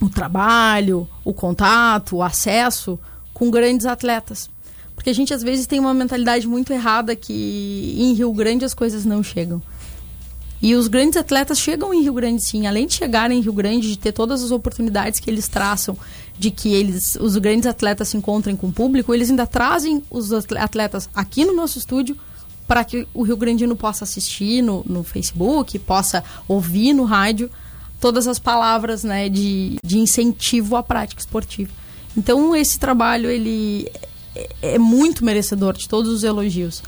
o 0.00 0.08
trabalho, 0.08 1.08
o 1.24 1.32
contato, 1.32 2.16
o 2.16 2.22
acesso 2.22 2.98
com 3.32 3.50
grandes 3.50 3.86
atletas. 3.86 4.48
Porque 4.94 5.10
a 5.10 5.14
gente 5.14 5.34
às 5.34 5.42
vezes 5.42 5.66
tem 5.66 5.80
uma 5.80 5.92
mentalidade 5.92 6.46
muito 6.46 6.72
errada 6.72 7.16
que 7.16 7.96
em 7.98 8.12
Rio 8.14 8.32
Grande 8.32 8.64
as 8.64 8.74
coisas 8.74 9.04
não 9.04 9.22
chegam. 9.22 9.60
E 10.64 10.74
os 10.74 10.88
grandes 10.88 11.18
atletas 11.18 11.58
chegam 11.58 11.92
em 11.92 12.00
Rio 12.00 12.14
Grande 12.14 12.42
sim, 12.42 12.66
além 12.66 12.86
de 12.86 12.94
chegarem 12.94 13.38
em 13.38 13.42
Rio 13.42 13.52
Grande, 13.52 13.86
de 13.86 13.98
ter 13.98 14.12
todas 14.12 14.42
as 14.42 14.50
oportunidades 14.50 15.20
que 15.20 15.30
eles 15.30 15.46
traçam, 15.46 15.94
de 16.38 16.50
que 16.50 16.72
eles, 16.72 17.18
os 17.20 17.36
grandes 17.36 17.66
atletas 17.66 18.08
se 18.08 18.16
encontrem 18.16 18.56
com 18.56 18.68
o 18.68 18.72
público, 18.72 19.12
eles 19.12 19.28
ainda 19.28 19.46
trazem 19.46 20.02
os 20.10 20.32
atletas 20.32 21.06
aqui 21.14 21.44
no 21.44 21.54
nosso 21.54 21.76
estúdio 21.76 22.16
para 22.66 22.82
que 22.82 23.06
o 23.12 23.22
Rio 23.22 23.36
Grandino 23.36 23.76
possa 23.76 24.04
assistir 24.04 24.62
no, 24.62 24.82
no 24.86 25.04
Facebook, 25.04 25.78
possa 25.80 26.24
ouvir 26.48 26.94
no 26.94 27.04
rádio 27.04 27.50
todas 28.00 28.26
as 28.26 28.38
palavras 28.38 29.04
né, 29.04 29.28
de, 29.28 29.76
de 29.84 29.98
incentivo 29.98 30.76
à 30.76 30.82
prática 30.82 31.20
esportiva. 31.20 31.72
Então 32.16 32.56
esse 32.56 32.78
trabalho 32.78 33.28
ele 33.28 33.86
é, 34.34 34.48
é 34.62 34.78
muito 34.78 35.26
merecedor 35.26 35.76
de 35.76 35.86
todos 35.86 36.10
os 36.10 36.24
elogios 36.24 36.82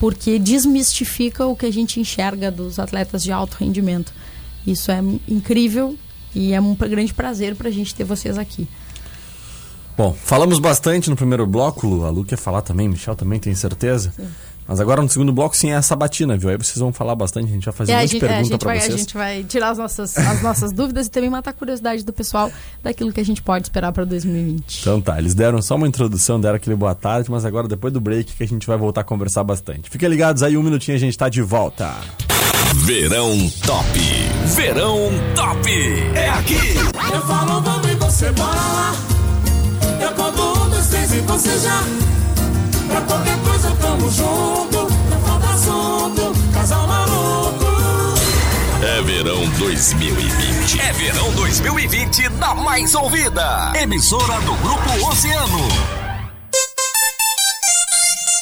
porque 0.00 0.38
desmistifica 0.38 1.46
o 1.46 1.54
que 1.54 1.66
a 1.66 1.70
gente 1.70 2.00
enxerga 2.00 2.50
dos 2.50 2.78
atletas 2.78 3.22
de 3.22 3.30
alto 3.30 3.58
rendimento. 3.60 4.12
Isso 4.66 4.90
é 4.90 4.98
incrível 5.28 5.94
e 6.34 6.54
é 6.54 6.60
um 6.60 6.74
grande 6.74 7.12
prazer 7.12 7.54
para 7.54 7.68
a 7.68 7.72
gente 7.72 7.94
ter 7.94 8.02
vocês 8.02 8.38
aqui. 8.38 8.66
Bom, 9.98 10.14
falamos 10.14 10.58
bastante 10.58 11.10
no 11.10 11.16
primeiro 11.16 11.46
bloco, 11.46 11.86
Lu. 11.86 12.06
A 12.06 12.10
Lu 12.10 12.24
quer 12.24 12.38
falar 12.38 12.62
também, 12.62 12.88
Michel 12.88 13.14
também, 13.14 13.38
tem 13.38 13.54
certeza? 13.54 14.10
Sim. 14.16 14.26
Mas 14.70 14.78
agora 14.78 15.02
no 15.02 15.08
segundo 15.08 15.32
bloco 15.32 15.56
sim 15.56 15.70
é 15.70 15.74
a 15.74 15.82
sabatina, 15.82 16.36
viu? 16.36 16.48
Aí 16.48 16.56
vocês 16.56 16.78
vão 16.78 16.92
falar 16.92 17.16
bastante, 17.16 17.48
a 17.48 17.52
gente 17.52 17.64
vai 17.64 17.74
fazer 17.74 17.90
É, 17.90 17.96
a, 17.96 17.98
monte 18.02 18.06
de 18.06 18.12
gente, 18.12 18.22
é, 18.22 18.26
a, 18.26 18.30
pergunta 18.30 18.50
gente 18.52 18.58
pra 18.60 18.68
vai, 18.68 18.78
a 18.78 18.80
vocês. 18.82 19.00
gente 19.00 19.14
vai 19.14 19.42
tirar 19.42 19.70
as 19.70 19.78
nossas, 19.78 20.16
as 20.16 20.42
nossas 20.42 20.70
dúvidas 20.72 21.08
e 21.08 21.10
também 21.10 21.28
matar 21.28 21.50
a 21.50 21.52
curiosidade 21.52 22.04
do 22.04 22.12
pessoal 22.12 22.52
daquilo 22.80 23.12
que 23.12 23.18
a 23.18 23.24
gente 23.24 23.42
pode 23.42 23.64
esperar 23.64 23.90
para 23.90 24.04
2020. 24.04 24.82
Então 24.82 25.00
tá, 25.00 25.18
eles 25.18 25.34
deram 25.34 25.60
só 25.60 25.74
uma 25.74 25.88
introdução, 25.88 26.40
deram 26.40 26.54
aquele 26.54 26.76
boa 26.76 26.94
tarde, 26.94 27.28
mas 27.28 27.44
agora 27.44 27.66
depois 27.66 27.92
do 27.92 28.00
break 28.00 28.32
que 28.36 28.44
a 28.44 28.46
gente 28.46 28.64
vai 28.64 28.76
voltar 28.76 29.00
a 29.00 29.04
conversar 29.04 29.42
bastante. 29.42 29.90
Fiquem 29.90 30.08
ligados 30.08 30.40
aí, 30.40 30.56
um 30.56 30.62
minutinho 30.62 30.96
a 30.96 31.00
gente 31.00 31.18
tá 31.18 31.28
de 31.28 31.42
volta. 31.42 31.92
Verão 32.76 33.36
Top. 33.66 33.98
Verão 34.54 35.10
Top. 35.34 35.68
É 36.14 36.28
aqui. 36.28 36.54
Eu 37.12 37.20
falo 37.22 37.60
vamos 37.60 37.90
e 37.90 37.94
você 37.96 38.30
bora 38.30 38.54
lá. 38.54 38.92
Eu 40.00 40.10
conto 40.12 40.40
um, 40.40 40.70
dois, 40.70 40.86
três 40.86 41.12
e 41.12 41.18
você 41.22 41.58
já. 41.58 41.82
Pra 42.88 43.00
qualquer 43.02 43.24
coisa 43.24 43.29
tamo 44.10 44.12
junto. 44.12 44.78
Não 45.10 45.20
falta 45.20 45.48
assunto, 45.50 46.52
casal 46.52 46.86
maluco. 46.86 47.66
É 48.82 49.02
verão 49.02 49.48
2020. 49.58 50.80
É 50.80 50.92
verão 50.92 51.32
2020 51.32 52.28
da 52.30 52.54
mais 52.54 52.94
ouvida. 52.94 53.72
Emissora 53.80 54.40
do 54.40 54.54
Grupo 54.54 55.08
Oceano. 55.10 55.68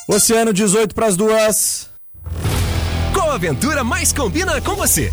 Oceano 0.09 0.53
18 0.53 0.95
pras 0.95 1.17
duas. 1.17 1.91
Qual 3.13 3.31
aventura 3.31 3.85
mais 3.85 4.13
combina 4.13 4.61
com 4.61 4.75
você? 4.75 5.13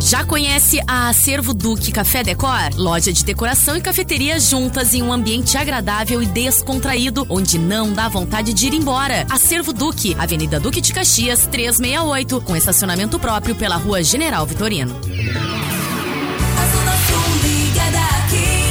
Já 0.00 0.24
conhece 0.24 0.80
a 0.88 1.10
Acervo 1.10 1.52
Duque 1.52 1.92
Café 1.92 2.22
Decor? 2.22 2.74
Loja 2.74 3.12
de 3.12 3.22
decoração 3.22 3.76
e 3.76 3.82
cafeteria 3.82 4.40
juntas 4.40 4.94
em 4.94 5.02
um 5.02 5.12
ambiente 5.12 5.58
agradável 5.58 6.22
e 6.22 6.26
descontraído, 6.26 7.26
onde 7.28 7.58
não 7.58 7.92
dá 7.92 8.08
vontade 8.08 8.54
de 8.54 8.66
ir 8.66 8.72
embora. 8.72 9.26
Acervo 9.28 9.74
Duque, 9.74 10.16
Avenida 10.18 10.58
Duque 10.58 10.80
de 10.80 10.94
Caxias, 10.94 11.46
368, 11.46 12.40
com 12.40 12.56
estacionamento 12.56 13.18
próprio 13.18 13.54
pela 13.54 13.76
Rua 13.76 14.02
General 14.02 14.46
Vitorino. 14.46 14.96
A 14.96 16.66
Zona 16.76 16.96
Sul 17.06 17.20
ligada 17.42 17.98
aqui. 18.24 18.70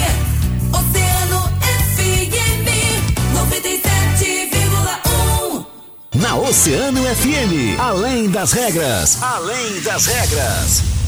Oceano 0.73 1.47
FM 1.93 2.67
97,1. 5.53 5.65
Na 6.15 6.35
Oceano 6.37 7.03
FM. 7.03 7.79
Além 7.79 8.29
das 8.31 8.51
regras. 8.51 9.21
Além 9.21 9.79
das 9.81 10.07
regras. 10.07 10.98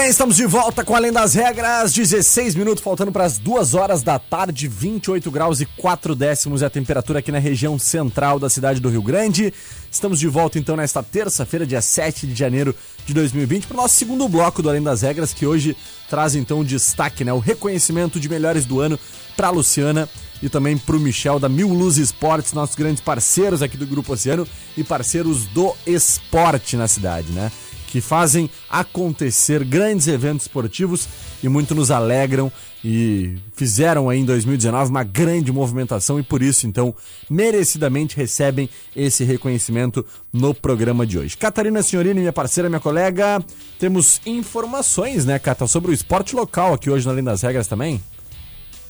Bem, 0.00 0.08
estamos 0.08 0.36
de 0.36 0.46
volta 0.46 0.82
com 0.82 0.96
Além 0.96 1.12
das 1.12 1.34
Regras. 1.34 1.92
16 1.92 2.54
minutos, 2.54 2.82
faltando 2.82 3.12
para 3.12 3.24
as 3.24 3.36
2 3.36 3.74
horas 3.74 4.02
da 4.02 4.18
tarde, 4.18 4.66
28 4.66 5.30
graus 5.30 5.60
e 5.60 5.66
4 5.66 6.14
décimos 6.14 6.62
é 6.62 6.66
a 6.66 6.70
temperatura 6.70 7.18
aqui 7.18 7.30
na 7.30 7.38
região 7.38 7.78
central 7.78 8.38
da 8.38 8.48
cidade 8.48 8.80
do 8.80 8.88
Rio 8.88 9.02
Grande. 9.02 9.52
Estamos 9.90 10.18
de 10.18 10.26
volta 10.26 10.58
então 10.58 10.74
nesta 10.74 11.02
terça-feira, 11.02 11.66
dia 11.66 11.82
7 11.82 12.26
de 12.26 12.34
janeiro 12.34 12.74
de 13.04 13.12
2020, 13.12 13.66
para 13.66 13.74
o 13.74 13.82
nosso 13.82 13.96
segundo 13.96 14.26
bloco 14.26 14.62
do 14.62 14.70
Além 14.70 14.82
das 14.82 15.02
Regras, 15.02 15.34
que 15.34 15.44
hoje 15.44 15.76
traz 16.08 16.34
então 16.34 16.64
destaque, 16.64 17.22
né? 17.22 17.32
O 17.34 17.38
reconhecimento 17.38 18.18
de 18.18 18.26
melhores 18.26 18.64
do 18.64 18.80
ano 18.80 18.98
para 19.36 19.48
a 19.48 19.50
Luciana 19.50 20.08
e 20.42 20.48
também 20.48 20.78
para 20.78 20.96
o 20.96 21.00
Michel 21.00 21.38
da 21.38 21.48
Mil 21.48 21.68
Luz 21.68 21.98
Esportes, 21.98 22.54
nossos 22.54 22.74
grandes 22.74 23.02
parceiros 23.02 23.60
aqui 23.60 23.76
do 23.76 23.86
Grupo 23.86 24.14
Oceano 24.14 24.48
e 24.78 24.82
parceiros 24.82 25.44
do 25.46 25.74
esporte 25.86 26.74
na 26.74 26.88
cidade, 26.88 27.30
né? 27.32 27.52
Que 27.90 28.00
fazem 28.00 28.48
acontecer 28.68 29.64
grandes 29.64 30.06
eventos 30.06 30.46
esportivos 30.46 31.08
e 31.42 31.48
muito 31.48 31.74
nos 31.74 31.90
alegram 31.90 32.50
e 32.84 33.36
fizeram 33.54 34.08
aí 34.08 34.20
em 34.20 34.24
2019 34.24 34.90
uma 34.90 35.02
grande 35.02 35.52
movimentação 35.52 36.18
e 36.18 36.22
por 36.22 36.40
isso 36.40 36.66
então 36.66 36.94
merecidamente 37.28 38.16
recebem 38.16 38.70
esse 38.94 39.24
reconhecimento 39.24 40.06
no 40.32 40.54
programa 40.54 41.04
de 41.04 41.18
hoje. 41.18 41.36
Catarina 41.36 41.82
Senhorini, 41.82 42.20
minha 42.20 42.32
parceira, 42.32 42.68
minha 42.68 42.80
colega, 42.80 43.44
temos 43.78 44.20
informações, 44.24 45.24
né, 45.26 45.38
Cata, 45.38 45.66
sobre 45.66 45.90
o 45.90 45.94
esporte 45.94 46.34
local 46.34 46.72
aqui 46.72 46.88
hoje 46.88 47.04
na 47.04 47.12
Além 47.12 47.24
das 47.24 47.42
Regras 47.42 47.66
também? 47.66 48.00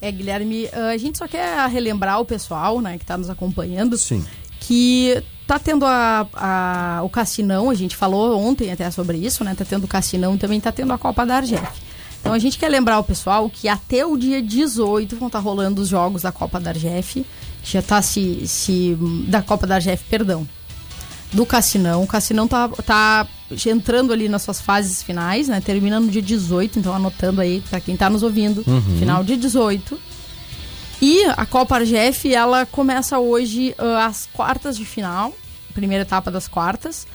É, 0.02 0.10
Guilherme, 0.10 0.68
a 0.68 0.96
gente 0.96 1.18
só 1.18 1.26
quer 1.26 1.68
relembrar 1.68 2.20
o 2.20 2.24
pessoal, 2.24 2.80
né, 2.80 2.96
que 2.96 3.04
está 3.04 3.18
nos 3.18 3.28
acompanhando, 3.28 3.98
Sim. 3.98 4.24
Que 4.60 5.22
tá 5.46 5.58
tendo 5.58 5.84
a, 5.84 6.26
a- 6.34 7.00
o 7.02 7.08
Cassinão, 7.08 7.70
a 7.70 7.74
gente 7.74 7.96
falou 7.96 8.38
ontem 8.38 8.70
até 8.70 8.90
sobre 8.90 9.16
isso, 9.18 9.42
né? 9.42 9.54
Tá 9.56 9.64
tendo 9.64 9.84
o 9.84 9.88
Cassinão 9.88 10.34
e 10.34 10.38
também 10.38 10.60
tá 10.60 10.70
tendo 10.70 10.92
a 10.92 10.98
Copa 10.98 11.26
da 11.26 11.36
Argef. 11.36 11.62
Então 12.20 12.32
a 12.32 12.38
gente 12.38 12.58
quer 12.58 12.68
lembrar 12.68 12.98
o 12.98 13.04
pessoal 13.04 13.48
que 13.50 13.66
até 13.68 14.04
o 14.04 14.16
dia 14.16 14.42
18 14.42 15.16
vão 15.16 15.26
estar 15.28 15.38
rolando 15.38 15.80
os 15.80 15.88
jogos 15.88 16.22
da 16.22 16.30
Copa 16.30 16.60
da 16.60 16.70
Argef, 16.70 17.24
que 17.62 17.72
já 17.72 17.82
tá 17.82 18.00
se, 18.02 18.46
se. 18.46 18.96
da 19.26 19.40
Copa 19.42 19.66
da 19.66 19.76
Argef, 19.76 20.04
perdão. 20.08 20.46
Do 21.32 21.46
Cassinão. 21.46 22.02
O 22.02 22.06
Cassinão 22.06 22.46
tá, 22.48 22.68
tá 22.84 23.26
entrando 23.66 24.12
ali 24.12 24.28
nas 24.28 24.42
suas 24.42 24.60
fases 24.60 25.02
finais, 25.02 25.46
né? 25.48 25.60
Termina 25.60 25.98
no 26.00 26.08
dia 26.08 26.20
18, 26.22 26.78
então 26.78 26.92
anotando 26.94 27.40
aí 27.40 27.62
para 27.70 27.80
quem 27.80 27.96
tá 27.96 28.10
nos 28.10 28.22
ouvindo. 28.22 28.62
Final 28.98 29.22
dia 29.24 29.36
18. 29.36 29.98
E 31.00 31.24
a 31.24 31.46
Copa 31.46 31.76
Argef, 31.76 32.32
ela 32.32 32.66
começa 32.66 33.18
hoje 33.18 33.74
ah, 33.78 34.06
às 34.06 34.26
quartas 34.26 34.76
de 34.76 34.84
final, 34.84 35.34
primeira 35.74 36.02
etapa 36.02 36.30
das 36.30 36.46
quartas, 36.46 37.06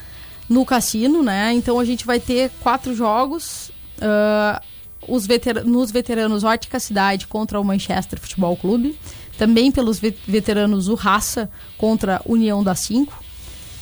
no 0.49 0.65
cassino, 0.65 1.21
né? 1.21 1.53
Então 1.53 1.79
a 1.79 1.85
gente 1.85 2.05
vai 2.05 2.19
ter 2.19 2.51
quatro 2.61 2.95
jogos. 2.95 3.71
ah, 4.01 4.61
os 5.07 5.27
veter 5.27 5.63
nos 5.63 5.91
veteranos 5.91 6.43
Ótica 6.43 6.79
Cidade 6.79 7.27
contra 7.27 7.61
o 7.61 7.63
Manchester 7.63 8.19
Futebol 8.19 8.57
Clube. 8.57 8.97
Também 9.37 9.71
pelos 9.71 9.99
ve- 9.99 10.17
veteranos 10.27 10.87
o 10.87 10.95
Raça 10.95 11.47
contra 11.77 12.21
União 12.25 12.63
da 12.63 12.73
Cinco. 12.73 13.13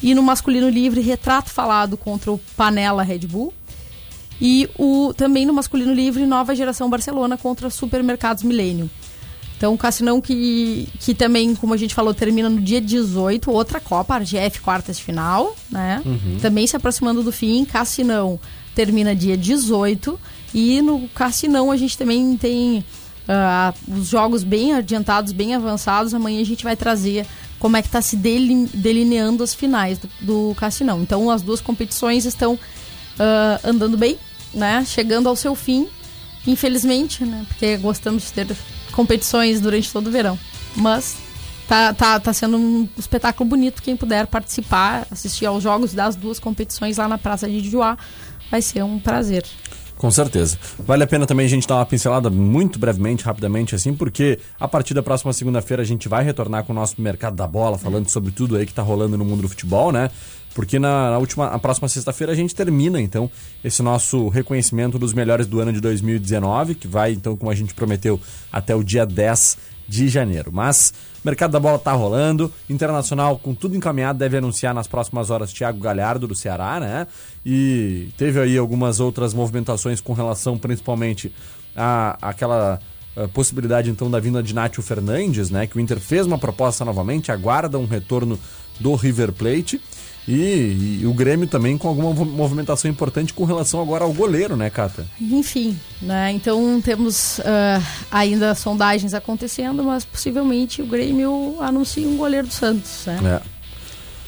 E 0.01 0.13
no 0.13 0.21
masculino 0.21 0.67
livre, 0.67 0.99
Retrato 0.99 1.49
Falado 1.49 1.95
contra 1.95 2.29
o 2.29 2.37
Panela 2.57 3.03
Red 3.03 3.19
Bull. 3.19 3.53
E 4.41 4.69
o, 4.77 5.13
também 5.15 5.45
no 5.45 5.53
masculino 5.53 5.93
livre, 5.93 6.25
Nova 6.25 6.53
Geração 6.53 6.89
Barcelona 6.89 7.37
contra 7.37 7.69
Supermercados 7.69 8.43
Milênio. 8.43 8.89
Então, 9.63 9.73
o 9.75 9.77
Cassinão 9.77 10.19
que, 10.19 10.89
que 10.99 11.13
também, 11.15 11.55
como 11.55 11.73
a 11.73 11.77
gente 11.77 11.95
falou, 11.95 12.13
termina 12.13 12.49
no 12.49 12.59
dia 12.59 12.81
18, 12.81 13.49
outra 13.49 13.79
Copa, 13.79 14.13
Argef, 14.15 14.59
quartas 14.59 14.97
de 14.97 15.03
final, 15.05 15.55
né? 15.71 16.01
Também 16.41 16.67
se 16.67 16.75
aproximando 16.75 17.23
do 17.23 17.31
fim, 17.31 17.63
Cassinão 17.63 18.37
termina 18.75 19.15
dia 19.15 19.37
18. 19.37 20.19
E 20.53 20.81
no 20.81 21.07
Cassinão 21.15 21.71
a 21.71 21.77
gente 21.77 21.97
também 21.97 22.35
tem 22.35 22.83
ah, 23.25 23.73
os 23.87 24.09
jogos 24.09 24.43
bem 24.43 24.73
adiantados, 24.73 25.31
bem 25.31 25.55
avançados. 25.55 26.13
Amanhã 26.13 26.41
a 26.41 26.45
gente 26.45 26.61
vai 26.65 26.75
trazer 26.75 27.25
como 27.57 27.77
é 27.77 27.81
que 27.81 27.87
está 27.87 28.01
se 28.01 28.17
deli- 28.17 28.67
delineando 28.73 29.45
as 29.45 29.53
finais 29.53 29.97
do, 29.97 30.09
do 30.19 30.55
Cassinão. 30.55 31.01
Então 31.01 31.31
as 31.31 31.41
duas 31.41 31.61
competições 31.61 32.25
estão 32.25 32.59
ah, 33.17 33.61
andando 33.63 33.95
bem, 33.97 34.17
né? 34.53 34.83
Chegando 34.85 35.29
ao 35.29 35.37
seu 35.37 35.55
fim, 35.55 35.87
infelizmente, 36.45 37.23
né? 37.23 37.45
Porque 37.47 37.77
gostamos 37.77 38.23
de 38.23 38.33
ter 38.33 38.47
competições 38.93 39.59
durante 39.59 39.91
todo 39.91 40.07
o 40.07 40.11
verão. 40.11 40.39
Mas 40.75 41.17
tá, 41.67 41.93
tá, 41.93 42.19
tá 42.19 42.33
sendo 42.33 42.57
um 42.57 42.87
espetáculo 42.97 43.49
bonito. 43.49 43.81
Quem 43.81 43.97
puder 43.97 44.27
participar, 44.27 45.05
assistir 45.11 45.45
aos 45.45 45.61
jogos 45.61 45.93
das 45.93 46.15
duas 46.15 46.39
competições 46.39 46.97
lá 46.97 47.07
na 47.07 47.17
Praça 47.17 47.49
de 47.49 47.69
Juá, 47.69 47.97
vai 48.49 48.61
ser 48.61 48.83
um 48.83 48.99
prazer. 48.99 49.43
Com 49.97 50.11
certeza. 50.11 50.57
Vale 50.79 51.03
a 51.03 51.07
pena 51.07 51.25
também 51.25 51.45
a 51.45 51.49
gente 51.49 51.67
dar 51.67 51.75
uma 51.75 51.85
pincelada 51.85 52.29
muito 52.29 52.77
brevemente, 52.77 53.23
rapidamente, 53.23 53.73
assim, 53.73 53.93
porque 53.93 54.37
a 54.59 54.67
partir 54.67 54.93
da 54.93 55.01
próxima 55.01 55.31
segunda-feira 55.31 55.81
a 55.81 55.85
gente 55.85 56.09
vai 56.09 56.23
retornar 56.23 56.65
com 56.65 56.73
o 56.73 56.75
nosso 56.75 57.01
mercado 57.01 57.35
da 57.35 57.47
bola, 57.47 57.77
falando 57.77 58.09
sobre 58.09 58.31
tudo 58.31 58.57
aí 58.57 58.65
que 58.65 58.73
tá 58.73 58.81
rolando 58.81 59.17
no 59.17 59.23
mundo 59.23 59.43
do 59.43 59.49
futebol, 59.49 59.91
né? 59.91 60.09
Porque 60.53 60.77
na, 60.77 61.11
na 61.11 61.17
última, 61.17 61.47
a 61.47 61.59
próxima 61.59 61.87
sexta-feira 61.87 62.31
a 62.31 62.35
gente 62.35 62.53
termina, 62.53 63.01
então, 63.01 63.29
esse 63.63 63.81
nosso 63.81 64.27
reconhecimento 64.29 64.99
dos 64.99 65.13
melhores 65.13 65.47
do 65.47 65.59
ano 65.59 65.73
de 65.73 65.81
2019, 65.81 66.75
que 66.75 66.87
vai, 66.87 67.11
então, 67.13 67.35
como 67.35 67.51
a 67.51 67.55
gente 67.55 67.73
prometeu, 67.73 68.19
até 68.51 68.75
o 68.75 68.83
dia 68.83 69.05
10 69.05 69.57
de 69.87 70.07
janeiro. 70.07 70.51
Mas 70.53 70.93
o 71.23 71.27
mercado 71.27 71.51
da 71.51 71.59
bola 71.59 71.79
tá 71.79 71.91
rolando, 71.91 72.51
Internacional 72.69 73.37
com 73.37 73.53
tudo 73.53 73.75
encaminhado 73.75 74.19
deve 74.19 74.37
anunciar 74.37 74.73
nas 74.73 74.87
próximas 74.87 75.29
horas 75.29 75.51
Thiago 75.51 75.79
Galhardo 75.79 76.27
do 76.27 76.35
Ceará, 76.35 76.79
né? 76.79 77.07
E 77.45 78.09
teve 78.17 78.39
aí 78.39 78.57
algumas 78.57 78.99
outras 78.99 79.33
movimentações 79.33 79.99
com 80.01 80.13
relação 80.13 80.57
principalmente 80.57 81.33
a 81.75 82.17
aquela 82.21 82.79
a 83.15 83.27
possibilidade 83.27 83.91
então 83.91 84.09
da 84.09 84.19
vinda 84.19 84.41
de 84.41 84.55
Nátio 84.55 84.81
Fernandes, 84.81 85.49
né? 85.49 85.67
Que 85.67 85.77
o 85.77 85.79
Inter 85.79 85.99
fez 85.99 86.25
uma 86.25 86.37
proposta 86.37 86.83
novamente, 86.83 87.31
aguarda 87.31 87.77
um 87.77 87.85
retorno 87.85 88.39
do 88.79 88.95
River 88.95 89.31
Plate. 89.31 89.79
E, 90.27 90.99
e 91.01 91.05
o 91.05 91.13
Grêmio 91.13 91.47
também 91.47 91.77
com 91.77 91.87
alguma 91.89 92.13
mov- 92.13 92.25
movimentação 92.31 92.89
importante 92.89 93.33
com 93.33 93.43
relação 93.43 93.81
agora 93.81 94.05
ao 94.05 94.13
goleiro, 94.13 94.55
né, 94.55 94.69
Cata? 94.69 95.05
Enfim, 95.19 95.77
né? 96.01 96.31
Então 96.31 96.79
temos 96.81 97.41
ah, 97.41 97.81
ainda 98.09 98.55
sondagens 98.55 99.13
acontecendo, 99.13 99.83
mas 99.83 100.05
possivelmente 100.05 100.81
o 100.81 100.85
Grêmio 100.85 101.57
anuncia 101.59 102.07
um 102.07 102.15
goleiro 102.15 102.47
do 102.47 102.53
Santos, 102.53 103.03
né? 103.05 103.19
É. 103.41 103.53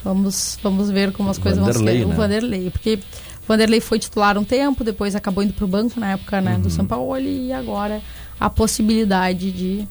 Vamos, 0.04 0.60
vamos 0.62 0.92
ver 0.92 1.12
como 1.14 1.30
as 1.30 1.38
coisas 1.38 1.60
Vanderlei, 1.64 2.00
vão 2.00 2.04
ser. 2.04 2.08
né? 2.10 2.14
O 2.14 2.18
Vanderlei, 2.18 2.70
porque 2.70 2.96
o 2.96 3.48
Vanderlei 3.48 3.80
foi 3.80 3.98
titular 3.98 4.38
um 4.38 4.44
tempo, 4.44 4.84
depois 4.84 5.16
acabou 5.16 5.44
indo 5.44 5.54
pro 5.54 5.66
banco 5.68 5.98
na 6.00 6.12
época 6.12 6.42
né, 6.42 6.56
Uhum. 6.56 6.62
do 6.62 6.70
São 6.70 6.86
Paulo 6.86 7.18
e 7.20 7.54
agora 7.54 8.02
a 8.38 8.50
possibilidade 8.50 9.50
de 9.52 9.88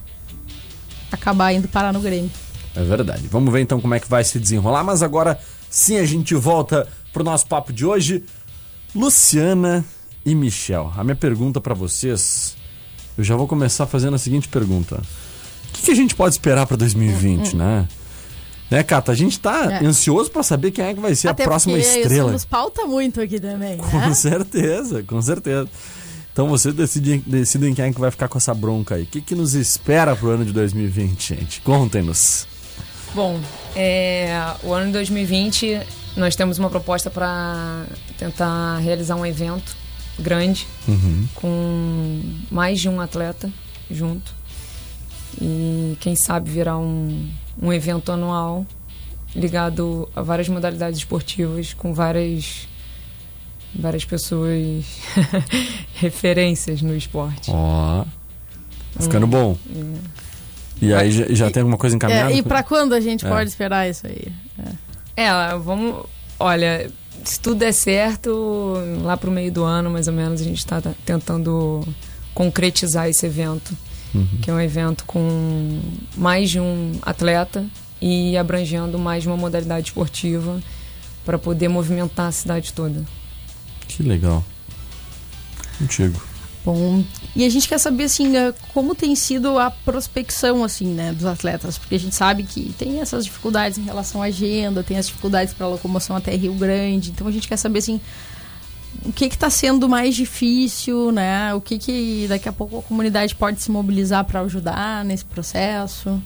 acabar 1.10 1.52
indo 1.52 1.66
parar 1.68 1.92
no 1.92 2.00
Grêmio. 2.00 2.30
É 2.76 2.82
verdade. 2.82 3.26
Vamos 3.30 3.52
ver 3.52 3.60
então 3.60 3.80
como 3.80 3.94
é 3.94 4.00
que 4.00 4.08
vai 4.08 4.22
se 4.24 4.38
desenrolar, 4.38 4.82
mas 4.84 5.02
agora 5.02 5.38
sim 5.74 5.98
a 5.98 6.04
gente 6.06 6.34
volta 6.34 6.86
pro 7.12 7.24
nosso 7.24 7.46
papo 7.46 7.72
de 7.72 7.84
hoje. 7.84 8.22
Luciana 8.94 9.84
e 10.24 10.34
Michel, 10.34 10.92
a 10.96 11.02
minha 11.02 11.16
pergunta 11.16 11.60
pra 11.60 11.74
vocês, 11.74 12.56
eu 13.18 13.24
já 13.24 13.34
vou 13.36 13.46
começar 13.48 13.86
fazendo 13.86 14.14
a 14.14 14.18
seguinte 14.18 14.46
pergunta. 14.48 14.96
O 15.68 15.72
que, 15.72 15.82
que 15.82 15.90
a 15.90 15.94
gente 15.94 16.14
pode 16.14 16.34
esperar 16.34 16.66
pra 16.66 16.76
2020, 16.76 17.56
né? 17.56 17.88
Né, 18.70 18.82
Cata? 18.82 19.10
A 19.12 19.14
gente 19.14 19.38
tá 19.40 19.72
É. 19.82 19.84
ansioso 19.84 20.30
pra 20.30 20.42
saber 20.42 20.70
quem 20.70 20.84
é 20.84 20.94
que 20.94 21.00
vai 21.00 21.14
ser 21.14 21.28
Até 21.28 21.42
a 21.42 21.46
próxima 21.46 21.76
estrela. 21.76 22.08
isso 22.28 22.32
nos 22.32 22.44
pauta 22.44 22.86
muito 22.86 23.20
aqui 23.20 23.38
também, 23.40 23.76
Com 23.78 23.98
né? 23.98 24.14
certeza, 24.14 25.02
com 25.02 25.20
certeza. 25.20 25.68
Então 26.32 26.48
vocês 26.48 26.74
decidem, 26.74 27.22
decidem 27.26 27.74
quem 27.74 27.84
é 27.86 27.92
que 27.92 28.00
vai 28.00 28.10
ficar 28.10 28.28
com 28.28 28.38
essa 28.38 28.54
bronca 28.54 28.94
aí. 28.94 29.02
O 29.02 29.06
que, 29.06 29.20
que 29.20 29.34
nos 29.34 29.54
espera 29.54 30.16
pro 30.16 30.30
ano 30.30 30.44
de 30.44 30.52
2020, 30.52 31.34
gente? 31.36 31.60
Contem-nos. 31.60 32.46
Bom, 33.14 33.40
é, 33.76 34.54
o 34.64 34.72
ano 34.72 34.86
de 34.86 34.92
2020 34.92 35.80
nós 36.16 36.34
temos 36.34 36.58
uma 36.58 36.68
proposta 36.68 37.08
para 37.08 37.86
tentar 38.18 38.78
realizar 38.78 39.14
um 39.14 39.24
evento 39.24 39.76
grande 40.18 40.66
com 41.34 42.20
mais 42.50 42.80
de 42.80 42.88
um 42.88 43.00
atleta 43.00 43.50
junto 43.90 44.32
e 45.40 45.96
quem 46.00 46.16
sabe 46.16 46.50
virar 46.50 46.78
um, 46.78 47.28
um 47.60 47.72
evento 47.72 48.10
anual 48.10 48.66
ligado 49.34 50.08
a 50.14 50.22
várias 50.22 50.48
modalidades 50.48 50.98
esportivas 50.98 51.72
com 51.72 51.94
várias 51.94 52.68
várias 53.74 54.04
pessoas 54.04 54.84
referências 55.96 56.80
no 56.80 56.96
esporte. 56.96 57.50
Ó. 57.52 58.04
Tá 58.94 59.02
ficando 59.02 59.26
bom. 59.26 59.56
E 60.82 60.92
aí 60.92 61.10
já, 61.10 61.24
já 61.30 61.50
tem 61.50 61.60
alguma 61.62 61.78
coisa 61.78 61.96
encaminhada? 61.96 62.32
É, 62.32 62.36
e 62.36 62.42
pra 62.42 62.62
quando 62.62 62.92
a 62.94 63.00
gente 63.00 63.24
É. 63.24 63.28
pode 63.28 63.48
esperar 63.48 63.88
isso 63.88 64.06
aí? 64.06 64.32
É, 65.16 65.28
vamos. 65.58 66.04
Olha, 66.38 66.90
se 67.24 67.38
tudo 67.40 67.58
der 67.60 67.72
certo, 67.72 68.74
lá 69.02 69.16
pro 69.16 69.30
meio 69.30 69.50
do 69.52 69.62
ano, 69.64 69.90
mais 69.90 70.08
ou 70.08 70.12
menos, 70.14 70.40
a 70.40 70.44
gente 70.44 70.58
está 70.58 70.82
tentando 71.06 71.86
concretizar 72.34 73.08
esse 73.08 73.24
evento. 73.26 73.76
Que 74.42 74.48
é 74.48 74.54
um 74.54 74.60
evento 74.60 75.04
com 75.06 75.80
mais 76.16 76.48
de 76.48 76.60
um 76.60 76.92
atleta 77.02 77.64
e 78.00 78.36
abrangendo 78.36 78.96
mais 78.96 79.24
de 79.24 79.28
uma 79.28 79.36
modalidade 79.36 79.88
esportiva 79.88 80.60
para 81.24 81.36
poder 81.36 81.66
movimentar 81.66 82.26
a 82.28 82.32
cidade 82.32 82.72
toda. 82.72 83.02
Que 83.88 84.04
legal. 84.04 84.44
Contigo. 85.78 86.20
Bom, 86.64 87.04
e 87.36 87.44
a 87.44 87.48
gente 87.50 87.68
quer 87.68 87.76
saber 87.76 88.04
assim, 88.04 88.34
eh, 88.36 88.54
como 88.72 88.94
tem 88.94 89.14
sido 89.14 89.58
a 89.58 89.70
prospecção 89.70 90.64
assim, 90.64 90.86
né, 90.86 91.12
dos 91.12 91.26
atletas, 91.26 91.76
porque 91.76 91.94
a 91.94 92.00
gente 92.00 92.14
sabe 92.14 92.42
que 92.42 92.72
tem 92.78 93.00
essas 93.00 93.26
dificuldades 93.26 93.76
em 93.76 93.82
relação 93.82 94.22
à 94.22 94.26
agenda, 94.26 94.82
tem 94.82 94.96
as 94.96 95.06
dificuldades 95.06 95.52
para 95.52 95.66
locomoção 95.66 96.16
até 96.16 96.34
Rio 96.34 96.54
Grande. 96.54 97.10
Então 97.10 97.26
a 97.26 97.30
gente 97.30 97.46
quer 97.46 97.58
saber 97.58 97.80
assim, 97.80 98.00
o 99.04 99.12
que 99.12 99.28
que 99.28 99.36
tá 99.36 99.50
sendo 99.50 99.86
mais 99.90 100.14
difícil, 100.14 101.12
né? 101.12 101.52
O 101.52 101.60
que 101.60 101.78
que 101.78 102.26
daqui 102.28 102.48
a 102.48 102.52
pouco 102.52 102.78
a 102.78 102.82
comunidade 102.82 103.34
pode 103.34 103.60
se 103.60 103.70
mobilizar 103.70 104.24
para 104.24 104.40
ajudar 104.40 105.04
nesse 105.04 105.24
processo? 105.26 106.22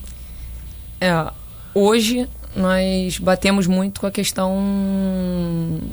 É, 1.00 1.32
hoje 1.74 2.28
nós 2.56 3.18
batemos 3.18 3.66
muito 3.66 4.00
com 4.00 4.06
a 4.06 4.10
questão 4.10 4.56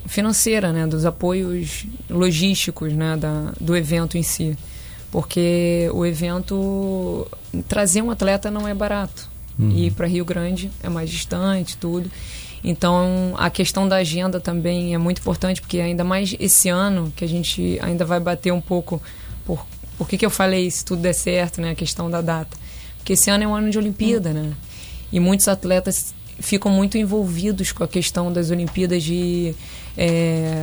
financeira, 0.08 0.72
né, 0.72 0.88
dos 0.88 1.06
apoios 1.06 1.86
logísticos, 2.10 2.94
né, 2.94 3.18
da, 3.18 3.54
do 3.60 3.76
evento 3.76 4.18
em 4.18 4.24
si, 4.24 4.58
porque 5.12 5.90
o 5.94 6.06
evento 6.06 7.28
trazer 7.68 8.02
um 8.02 8.12
atleta 8.12 8.50
não 8.50 8.68
é 8.68 8.74
barato 8.74 9.30
e 9.58 9.90
para 9.92 10.06
Rio 10.06 10.26
Grande 10.26 10.70
é 10.84 10.90
mais 10.90 11.10
distante, 11.10 11.78
tudo. 11.78 12.12
Então 12.64 13.34
a 13.38 13.50
questão 13.50 13.88
da 13.88 13.98
agenda 13.98 14.40
também 14.40 14.94
é 14.94 14.98
muito 14.98 15.20
importante 15.20 15.62
porque 15.62 15.80
ainda 15.80 16.04
mais 16.04 16.36
esse 16.40 16.68
ano 16.68 17.14
que 17.16 17.24
a 17.24 17.28
gente 17.28 17.80
ainda 17.82 18.04
vai 18.04 18.20
bater 18.20 18.52
um 18.52 18.60
pouco 18.60 19.02
por 19.46 19.66
por 19.98 20.10
que, 20.10 20.18
que 20.18 20.26
eu 20.26 20.30
falei 20.30 20.70
se 20.70 20.84
tudo 20.84 21.02
der 21.02 21.14
certo, 21.14 21.62
né, 21.62 21.72
a 21.72 21.76
questão 21.76 22.10
da 22.10 22.22
data, 22.22 22.58
porque 22.98 23.14
esse 23.14 23.30
ano 23.30 23.46
é 23.46 23.48
um 23.48 23.56
ano 23.56 23.70
de 23.70 23.78
Olimpíada, 23.78 24.34
né? 24.34 24.52
E 25.10 25.22
muitos 25.22 25.48
atletas 25.48 26.14
ficam 26.40 26.72
muito 26.72 26.98
envolvidos 26.98 27.72
com 27.72 27.84
a 27.84 27.88
questão 27.88 28.32
das 28.32 28.52
Olimpíadas 28.52 29.04
de 29.04 29.56
é, 29.98 30.54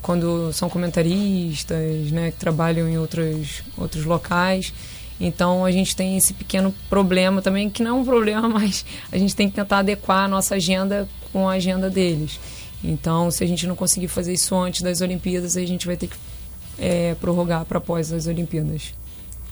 quando 0.00 0.52
são 0.52 0.68
comentaristas, 0.68 2.10
né, 2.10 2.30
que 2.30 2.36
trabalham 2.36 2.88
em 2.88 2.98
outros, 2.98 3.62
outros 3.76 4.04
locais. 4.04 4.72
Então 5.20 5.64
a 5.64 5.70
gente 5.70 5.94
tem 5.94 6.16
esse 6.16 6.34
pequeno 6.34 6.74
problema 6.90 7.40
também, 7.40 7.70
que 7.70 7.82
não 7.82 7.98
é 7.98 8.00
um 8.00 8.04
problema, 8.04 8.48
mas 8.48 8.84
a 9.10 9.18
gente 9.18 9.34
tem 9.36 9.48
que 9.48 9.54
tentar 9.54 9.78
adequar 9.78 10.24
a 10.24 10.28
nossa 10.28 10.56
agenda 10.56 11.08
com 11.32 11.48
a 11.48 11.52
agenda 11.52 11.88
deles. 11.88 12.40
Então, 12.84 13.30
se 13.30 13.44
a 13.44 13.46
gente 13.46 13.64
não 13.66 13.76
conseguir 13.76 14.08
fazer 14.08 14.32
isso 14.32 14.56
antes 14.56 14.82
das 14.82 15.00
Olimpíadas, 15.00 15.56
a 15.56 15.64
gente 15.64 15.86
vai 15.86 15.96
ter 15.96 16.08
que 16.08 16.16
é, 16.78 17.14
prorrogar 17.14 17.64
para 17.64 17.78
após 17.78 18.12
as 18.12 18.26
Olimpíadas. 18.26 18.92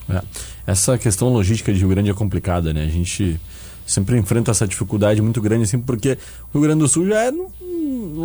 É. 0.08 0.20
Essa 0.66 0.98
questão 0.98 1.28
logística 1.28 1.72
de 1.72 1.78
Rio 1.78 1.88
Grande 1.88 2.10
é 2.10 2.14
complicada, 2.14 2.72
né? 2.72 2.82
A 2.82 2.88
gente 2.88 3.40
sempre 3.90 4.16
enfrenta 4.18 4.50
essa 4.50 4.66
dificuldade 4.66 5.20
muito 5.20 5.40
grande, 5.40 5.64
assim, 5.64 5.78
porque 5.80 6.16
o 6.52 6.58
Rio 6.58 6.62
Grande 6.62 6.80
do 6.80 6.88
Sul 6.88 7.06
já 7.06 7.22
é 7.24 7.30
no- 7.30 7.50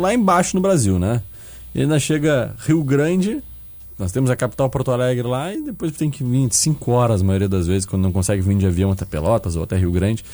lá 0.00 0.14
embaixo 0.14 0.56
no 0.56 0.60
Brasil, 0.62 0.98
né? 0.98 1.22
E 1.74 1.80
ainda 1.82 1.98
chega 1.98 2.54
Rio 2.66 2.82
Grande, 2.84 3.42
nós 3.98 4.12
temos 4.12 4.30
a 4.30 4.36
capital 4.36 4.68
Porto 4.70 4.90
Alegre 4.90 5.26
lá, 5.26 5.52
e 5.52 5.60
depois 5.62 5.92
tem 5.92 6.10
que 6.10 6.22
vir 6.22 6.48
5 6.52 6.90
horas, 6.92 7.20
a 7.20 7.24
maioria 7.24 7.48
das 7.48 7.66
vezes, 7.66 7.84
quando 7.86 8.02
não 8.02 8.12
consegue 8.12 8.42
vir 8.42 8.56
de 8.56 8.66
avião 8.66 8.92
até 8.92 9.04
Pelotas 9.04 9.56
ou 9.56 9.64
até 9.64 9.76
Rio 9.76 9.90
Grande, 9.90 10.24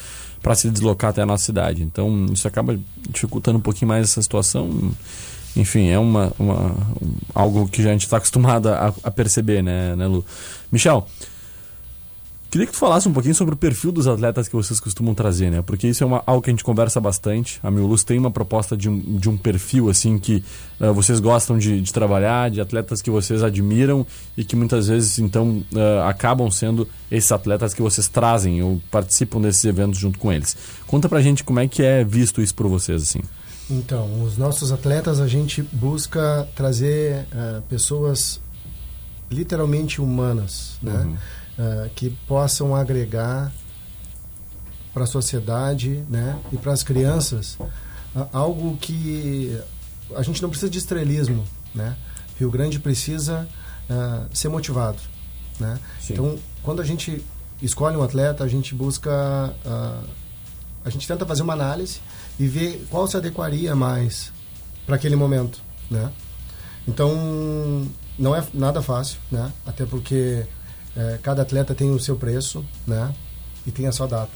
para 0.42 0.54
se 0.54 0.68
deslocar 0.70 1.10
até 1.10 1.22
a 1.22 1.26
nossa 1.26 1.44
cidade. 1.44 1.82
Então, 1.82 2.26
isso 2.32 2.46
acaba 2.48 2.78
dificultando 3.10 3.58
um 3.58 3.62
pouquinho 3.62 3.88
mais 3.88 4.04
essa 4.10 4.20
situação. 4.22 4.92
Enfim, 5.54 5.88
é 5.88 5.98
uma, 5.98 6.32
uma- 6.38 6.70
um- 7.00 7.12
algo 7.34 7.68
que 7.68 7.82
já 7.82 7.90
a 7.90 7.92
gente 7.92 8.04
está 8.04 8.16
acostumado 8.16 8.68
a, 8.68 8.92
a 9.04 9.10
perceber, 9.10 9.62
né, 9.62 9.94
né, 9.94 10.06
Lu? 10.06 10.24
Michel, 10.72 11.06
Queria 12.52 12.66
que 12.66 12.74
tu 12.74 12.78
falasse 12.78 13.08
um 13.08 13.14
pouquinho 13.14 13.34
sobre 13.34 13.54
o 13.54 13.56
perfil 13.56 13.90
dos 13.90 14.06
atletas 14.06 14.46
que 14.46 14.54
vocês 14.54 14.78
costumam 14.78 15.14
trazer, 15.14 15.50
né? 15.50 15.62
Porque 15.62 15.88
isso 15.88 16.04
é 16.04 16.06
uma, 16.06 16.22
algo 16.26 16.42
que 16.42 16.50
a 16.50 16.52
gente 16.52 16.62
conversa 16.62 17.00
bastante. 17.00 17.58
A 17.62 17.70
Miolus 17.70 18.04
tem 18.04 18.18
uma 18.18 18.30
proposta 18.30 18.76
de 18.76 18.90
um, 18.90 18.98
de 18.98 19.30
um 19.30 19.38
perfil, 19.38 19.88
assim, 19.88 20.18
que 20.18 20.44
uh, 20.78 20.92
vocês 20.92 21.18
gostam 21.18 21.56
de, 21.56 21.80
de, 21.80 21.90
trabalhar, 21.90 22.50
de 22.50 22.60
atletas 22.60 23.00
que 23.00 23.10
vocês 23.10 23.42
admiram 23.42 24.06
e 24.36 24.44
que 24.44 24.54
muitas 24.54 24.88
vezes, 24.88 25.18
então, 25.18 25.64
uh, 25.72 26.02
acabam 26.06 26.50
sendo 26.50 26.86
esses 27.10 27.32
atletas 27.32 27.72
que 27.72 27.80
vocês 27.80 28.06
trazem 28.06 28.62
ou 28.62 28.82
participam 28.90 29.40
desses 29.40 29.64
eventos 29.64 29.98
junto 29.98 30.18
com 30.18 30.30
eles. 30.30 30.54
Conta 30.86 31.08
pra 31.08 31.22
gente 31.22 31.42
como 31.42 31.58
é 31.58 31.66
que 31.66 31.82
é 31.82 32.04
visto 32.04 32.42
isso 32.42 32.54
por 32.54 32.68
vocês, 32.68 33.00
assim. 33.00 33.22
Então, 33.70 34.22
os 34.24 34.36
nossos 34.36 34.70
atletas, 34.72 35.20
a 35.20 35.26
gente 35.26 35.62
busca 35.72 36.46
trazer 36.54 37.26
uh, 37.32 37.62
pessoas 37.62 38.42
literalmente 39.30 40.02
humanas, 40.02 40.76
né? 40.82 40.92
Uhum 40.92 41.16
uh, 41.58 41.88
que 41.94 42.10
possam 42.26 42.74
agregar 42.74 43.52
para 44.92 45.04
a 45.04 45.06
sociedade 45.06 46.04
né, 46.08 46.38
e 46.52 46.56
para 46.56 46.72
as 46.72 46.82
crianças 46.82 47.56
uh, 48.14 48.28
algo 48.32 48.76
que 48.76 49.58
a 50.14 50.22
gente 50.22 50.42
não 50.42 50.50
precisa 50.50 50.70
de 50.70 50.78
estrelismo. 50.78 51.44
Né? 51.74 51.96
Rio 52.38 52.50
Grande 52.50 52.78
precisa 52.78 53.48
uh, 53.88 54.36
ser 54.36 54.48
motivado. 54.48 54.98
Né? 55.58 55.78
Então, 56.10 56.38
quando 56.62 56.82
a 56.82 56.84
gente 56.84 57.24
escolhe 57.60 57.96
um 57.96 58.02
atleta, 58.02 58.44
a 58.44 58.48
gente 58.48 58.74
busca. 58.74 59.54
a 60.84 60.90
gente 60.90 61.06
tenta 61.06 61.24
fazer 61.24 61.42
uma 61.42 61.52
análise 61.52 62.00
e 62.38 62.46
ver 62.46 62.84
qual 62.90 63.06
se 63.06 63.16
adequaria 63.16 63.74
mais 63.76 64.32
para 64.84 64.96
aquele 64.96 65.14
momento. 65.14 65.60
Né? 65.90 66.10
Então, 66.86 67.86
não 68.18 68.34
é 68.34 68.44
nada 68.52 68.82
fácil, 68.82 69.18
né? 69.30 69.52
até 69.64 69.86
porque 69.86 70.44
é, 70.96 71.18
cada 71.22 71.42
atleta 71.42 71.74
tem 71.74 71.90
o 71.90 71.98
seu 71.98 72.16
preço, 72.16 72.64
né? 72.86 73.14
E 73.66 73.70
tem 73.70 73.86
a 73.86 73.92
sua 73.92 74.06
data. 74.06 74.32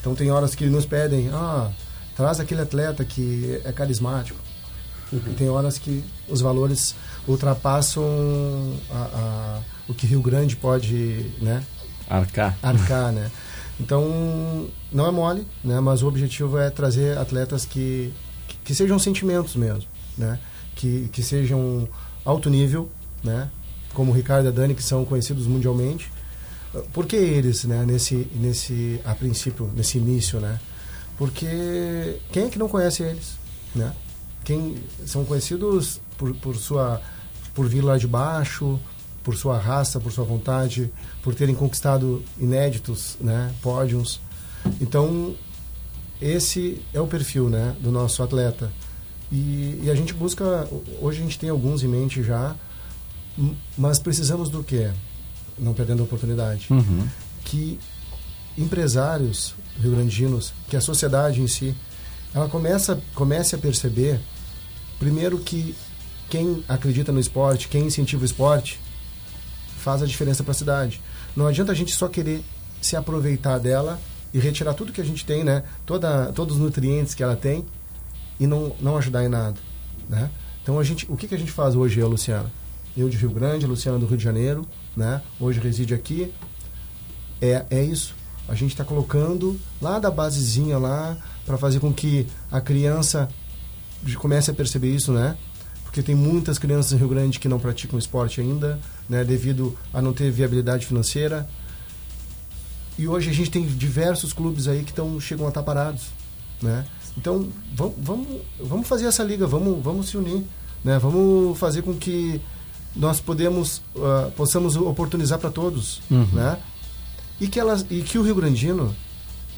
Então 0.00 0.14
tem 0.14 0.30
horas 0.30 0.54
que 0.54 0.66
nos 0.66 0.86
pedem, 0.86 1.30
ah, 1.32 1.70
traz 2.16 2.40
aquele 2.40 2.60
atleta 2.60 3.04
que 3.04 3.60
é 3.64 3.72
carismático. 3.72 4.38
Uhum. 5.12 5.20
E 5.26 5.34
tem 5.34 5.48
horas 5.48 5.78
que 5.78 6.04
os 6.28 6.40
valores 6.40 6.94
ultrapassam 7.26 8.04
a, 8.90 8.94
a, 8.94 9.60
o 9.88 9.94
que 9.94 10.06
Rio 10.06 10.20
Grande 10.20 10.56
pode, 10.56 11.32
né? 11.40 11.64
Arcar. 12.08 12.56
Arcar, 12.62 13.12
né? 13.12 13.30
Então, 13.80 14.68
não 14.92 15.06
é 15.06 15.10
mole, 15.10 15.46
né? 15.62 15.80
Mas 15.80 16.02
o 16.02 16.08
objetivo 16.08 16.58
é 16.58 16.68
trazer 16.68 17.16
atletas 17.16 17.64
que, 17.64 18.12
que 18.64 18.74
sejam 18.74 18.98
sentimentos 18.98 19.56
mesmo, 19.56 19.88
né? 20.16 20.38
Que, 20.74 21.08
que 21.12 21.22
sejam 21.22 21.88
alto 22.24 22.50
nível, 22.50 22.90
né? 23.22 23.48
Como 23.98 24.12
o 24.12 24.14
Ricardo 24.14 24.44
e 24.44 24.48
a 24.48 24.52
Dani, 24.52 24.76
que 24.76 24.82
são 24.82 25.04
conhecidos 25.04 25.48
mundialmente. 25.48 26.08
Por 26.92 27.04
que 27.04 27.16
eles, 27.16 27.64
né, 27.64 27.84
nesse, 27.84 28.28
nesse, 28.32 29.00
a 29.04 29.12
princípio, 29.12 29.68
nesse 29.74 29.98
início, 29.98 30.38
né? 30.38 30.60
Porque 31.16 32.20
quem 32.30 32.44
é 32.44 32.48
que 32.48 32.60
não 32.60 32.68
conhece 32.68 33.02
eles, 33.02 33.32
né? 33.74 33.92
Quem 34.44 34.76
são 35.04 35.24
conhecidos 35.24 36.00
por, 36.16 36.32
por 36.36 36.54
sua, 36.54 37.02
por 37.52 37.66
vir 37.66 37.80
lá 37.80 37.98
de 37.98 38.06
baixo, 38.06 38.78
por 39.24 39.36
sua 39.36 39.58
raça, 39.58 39.98
por 39.98 40.12
sua 40.12 40.24
vontade, 40.24 40.92
por 41.20 41.34
terem 41.34 41.56
conquistado 41.56 42.22
inéditos, 42.38 43.16
né, 43.20 43.52
pódios. 43.60 44.20
Então, 44.80 45.34
esse 46.22 46.80
é 46.94 47.00
o 47.00 47.08
perfil, 47.08 47.50
né, 47.50 47.74
do 47.80 47.90
nosso 47.90 48.22
atleta. 48.22 48.70
E, 49.32 49.80
e 49.82 49.90
a 49.90 49.94
gente 49.96 50.14
busca, 50.14 50.68
hoje 51.00 51.18
a 51.18 51.22
gente 51.24 51.36
tem 51.36 51.50
alguns 51.50 51.82
em 51.82 51.88
mente 51.88 52.22
já, 52.22 52.54
mas 53.76 53.98
precisamos 53.98 54.48
do 54.48 54.62
quê? 54.62 54.90
Não 55.58 55.74
perdendo 55.74 56.00
a 56.00 56.04
oportunidade. 56.04 56.66
Uhum. 56.70 57.06
Que 57.44 57.78
empresários 58.56 59.54
rio-grandinos, 59.80 60.52
que 60.68 60.76
a 60.76 60.80
sociedade 60.80 61.40
em 61.40 61.46
si, 61.46 61.74
ela 62.34 62.48
começa, 62.48 63.00
comece 63.14 63.54
a 63.54 63.58
perceber, 63.58 64.20
primeiro 64.98 65.38
que 65.38 65.74
quem 66.28 66.62
acredita 66.68 67.12
no 67.12 67.20
esporte, 67.20 67.68
quem 67.68 67.86
incentiva 67.86 68.22
o 68.22 68.24
esporte, 68.24 68.80
faz 69.78 70.02
a 70.02 70.06
diferença 70.06 70.42
para 70.42 70.50
a 70.50 70.54
cidade. 70.54 71.00
Não 71.36 71.46
adianta 71.46 71.72
a 71.72 71.74
gente 71.74 71.94
só 71.94 72.08
querer 72.08 72.42
se 72.82 72.96
aproveitar 72.96 73.58
dela 73.58 74.00
e 74.34 74.38
retirar 74.38 74.74
tudo 74.74 74.92
que 74.92 75.00
a 75.00 75.04
gente 75.04 75.24
tem, 75.24 75.42
né? 75.44 75.62
Toda, 75.86 76.32
todos 76.32 76.56
os 76.56 76.62
nutrientes 76.62 77.14
que 77.14 77.22
ela 77.22 77.36
tem 77.36 77.64
e 78.38 78.46
não, 78.46 78.74
não 78.80 78.96
ajudar 78.96 79.24
em 79.24 79.28
nada, 79.28 79.58
né? 80.08 80.30
Então 80.62 80.78
a 80.78 80.84
gente, 80.84 81.06
o 81.08 81.16
que, 81.16 81.26
que 81.26 81.34
a 81.34 81.38
gente 81.38 81.52
faz 81.52 81.74
hoje, 81.74 81.98
eu, 81.98 82.08
Luciana? 82.08 82.50
Eu 83.00 83.08
de 83.08 83.16
Rio 83.16 83.30
Grande, 83.30 83.66
Luciana 83.66 83.98
do 83.98 84.06
Rio 84.06 84.16
de 84.16 84.24
Janeiro, 84.24 84.66
né? 84.96 85.22
Hoje 85.38 85.60
reside 85.60 85.94
aqui. 85.94 86.32
É, 87.40 87.64
é 87.70 87.82
isso. 87.82 88.14
A 88.48 88.54
gente 88.54 88.70
está 88.72 88.84
colocando 88.84 89.58
lá 89.80 89.98
da 89.98 90.10
basezinha 90.10 90.78
lá 90.78 91.16
para 91.44 91.56
fazer 91.56 91.80
com 91.80 91.92
que 91.92 92.26
a 92.50 92.60
criança 92.60 93.28
comece 94.16 94.50
a 94.50 94.54
perceber 94.54 94.94
isso, 94.94 95.12
né? 95.12 95.36
Porque 95.84 96.02
tem 96.02 96.14
muitas 96.14 96.58
crianças 96.58 96.92
em 96.92 96.96
Rio 96.96 97.08
Grande 97.08 97.38
que 97.38 97.48
não 97.48 97.58
praticam 97.58 97.98
esporte 97.98 98.40
ainda, 98.40 98.78
né? 99.08 99.24
Devido 99.24 99.76
a 99.92 100.02
não 100.02 100.12
ter 100.12 100.30
viabilidade 100.30 100.86
financeira. 100.86 101.48
E 102.98 103.06
hoje 103.06 103.30
a 103.30 103.32
gente 103.32 103.50
tem 103.50 103.64
diversos 103.64 104.32
clubes 104.32 104.66
aí 104.66 104.82
que 104.82 104.92
tão, 104.92 105.20
chegam 105.20 105.46
a 105.46 105.50
estar 105.50 105.62
parados, 105.62 106.08
né? 106.60 106.84
Então, 107.16 107.48
vamos, 107.74 107.94
vamos, 107.98 108.28
vamos 108.60 108.88
fazer 108.88 109.06
essa 109.06 109.22
liga, 109.22 109.46
vamos, 109.46 109.82
vamos 109.82 110.08
se 110.08 110.16
unir, 110.16 110.44
né? 110.84 110.98
Vamos 110.98 111.58
fazer 111.58 111.82
com 111.82 111.94
que 111.94 112.40
nós 112.94 113.20
podemos 113.20 113.78
uh, 113.94 114.30
possamos 114.36 114.76
oportunizar 114.76 115.38
para 115.38 115.50
todos, 115.50 116.00
uhum. 116.10 116.26
né? 116.32 116.58
E 117.40 117.46
que 117.46 117.60
elas 117.60 117.84
e 117.90 118.02
que 118.02 118.18
o 118.18 118.22
Rio 118.22 118.34
Grandino 118.34 118.94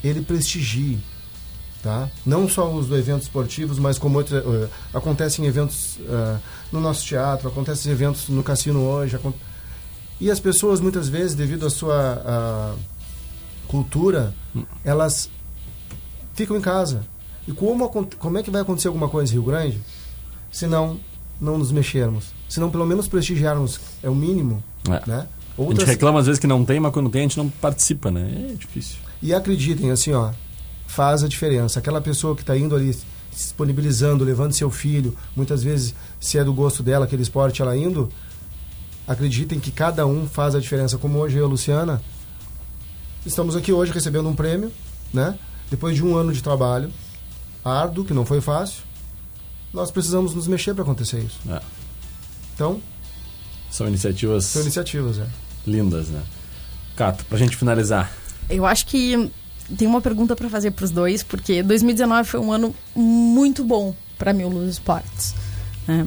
ele 0.02 0.20
prestigie, 0.20 0.98
tá? 1.82 2.08
Não 2.24 2.48
só 2.48 2.70
os 2.70 2.90
eventos 2.90 3.24
esportivos, 3.24 3.78
mas 3.78 3.98
como 3.98 4.18
outros, 4.18 4.44
uh, 4.44 4.68
acontecem 4.92 5.46
eventos 5.46 5.96
uh, 5.96 6.38
no 6.70 6.80
nosso 6.80 7.04
teatro, 7.06 7.48
acontecem 7.48 7.90
eventos 7.90 8.28
no 8.28 8.42
cassino 8.42 8.80
hoje, 8.80 9.18
e 10.20 10.30
as 10.30 10.38
pessoas 10.38 10.80
muitas 10.80 11.08
vezes 11.08 11.34
devido 11.34 11.66
à 11.66 11.70
sua 11.70 12.76
cultura, 13.66 14.34
hum. 14.54 14.64
elas 14.84 15.30
ficam 16.34 16.56
em 16.56 16.60
casa. 16.60 17.06
E 17.48 17.52
como 17.52 17.88
como 17.88 18.38
é 18.38 18.42
que 18.42 18.50
vai 18.50 18.60
acontecer 18.60 18.88
alguma 18.88 19.08
coisa 19.08 19.32
em 19.32 19.36
Rio 19.36 19.44
Grande? 19.44 19.80
Se 20.52 20.66
não 20.66 21.00
não 21.40 21.56
nos 21.56 21.72
mexermos. 21.72 22.39
Se 22.50 22.58
não, 22.58 22.68
pelo 22.68 22.84
menos 22.84 23.06
prestigiarmos, 23.06 23.80
é 24.02 24.10
o 24.10 24.14
mínimo. 24.14 24.62
É. 24.88 25.08
Né? 25.08 25.26
Outras... 25.56 25.78
A 25.78 25.80
gente 25.82 25.90
reclama 25.90 26.18
às 26.18 26.26
vezes 26.26 26.40
que 26.40 26.48
não 26.48 26.64
tem, 26.64 26.80
mas 26.80 26.92
quando 26.92 27.08
tem 27.08 27.20
a 27.20 27.22
gente 27.22 27.38
não 27.38 27.48
participa, 27.48 28.10
né? 28.10 28.50
É 28.50 28.54
difícil. 28.54 28.96
E 29.22 29.32
acreditem, 29.32 29.92
assim, 29.92 30.12
ó, 30.12 30.32
faz 30.86 31.22
a 31.22 31.28
diferença. 31.28 31.78
Aquela 31.78 32.00
pessoa 32.00 32.34
que 32.34 32.42
está 32.42 32.58
indo 32.58 32.74
ali, 32.74 32.94
disponibilizando, 33.30 34.24
levando 34.24 34.52
seu 34.52 34.68
filho, 34.68 35.16
muitas 35.36 35.62
vezes, 35.62 35.94
se 36.18 36.38
é 36.38 36.44
do 36.44 36.52
gosto 36.52 36.82
dela, 36.82 37.04
aquele 37.04 37.22
esporte, 37.22 37.62
ela 37.62 37.76
indo, 37.76 38.10
acreditem 39.06 39.60
que 39.60 39.70
cada 39.70 40.04
um 40.04 40.26
faz 40.26 40.56
a 40.56 40.58
diferença. 40.58 40.98
Como 40.98 41.20
hoje 41.20 41.38
eu 41.38 41.46
Luciana, 41.46 42.02
estamos 43.24 43.54
aqui 43.54 43.72
hoje 43.72 43.92
recebendo 43.92 44.28
um 44.28 44.34
prêmio, 44.34 44.72
né? 45.14 45.38
Depois 45.70 45.94
de 45.94 46.04
um 46.04 46.16
ano 46.16 46.32
de 46.32 46.42
trabalho 46.42 46.90
árduo, 47.64 48.04
que 48.04 48.12
não 48.12 48.26
foi 48.26 48.40
fácil, 48.40 48.82
nós 49.72 49.92
precisamos 49.92 50.34
nos 50.34 50.48
mexer 50.48 50.74
para 50.74 50.82
acontecer 50.82 51.20
isso. 51.20 51.38
É. 51.48 51.60
Então. 52.60 52.78
São 53.70 53.88
iniciativas. 53.88 54.44
São 54.44 54.60
iniciativas, 54.60 55.18
é. 55.18 55.26
Lindas, 55.66 56.08
né? 56.08 56.20
Cato, 56.94 57.24
pra 57.24 57.38
gente 57.38 57.56
finalizar. 57.56 58.12
Eu 58.50 58.66
acho 58.66 58.84
que 58.84 59.30
tem 59.78 59.88
uma 59.88 60.02
pergunta 60.02 60.36
para 60.36 60.50
fazer 60.50 60.72
para 60.72 60.84
os 60.84 60.90
dois, 60.90 61.22
porque 61.22 61.62
2019 61.62 62.28
foi 62.28 62.40
um 62.40 62.52
ano 62.52 62.74
muito 62.94 63.64
bom 63.64 63.94
para 64.18 64.34
mim, 64.34 64.44
Luz 64.44 64.72
Esportes. 64.72 65.34
Né? 65.88 66.06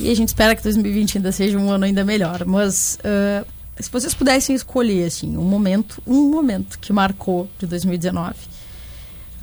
E 0.00 0.10
a 0.10 0.16
gente 0.16 0.28
espera 0.28 0.56
que 0.56 0.62
2020 0.64 1.18
ainda 1.18 1.30
seja 1.30 1.56
um 1.56 1.70
ano 1.70 1.84
ainda 1.84 2.02
melhor. 2.04 2.44
Mas 2.44 2.98
uh, 3.04 3.46
se 3.78 3.88
vocês 3.88 4.12
pudessem 4.12 4.56
escolher 4.56 5.04
assim, 5.06 5.36
um 5.36 5.44
momento, 5.44 6.02
um 6.04 6.30
momento 6.30 6.80
que 6.80 6.92
marcou 6.92 7.48
de 7.60 7.66
2019, 7.68 8.34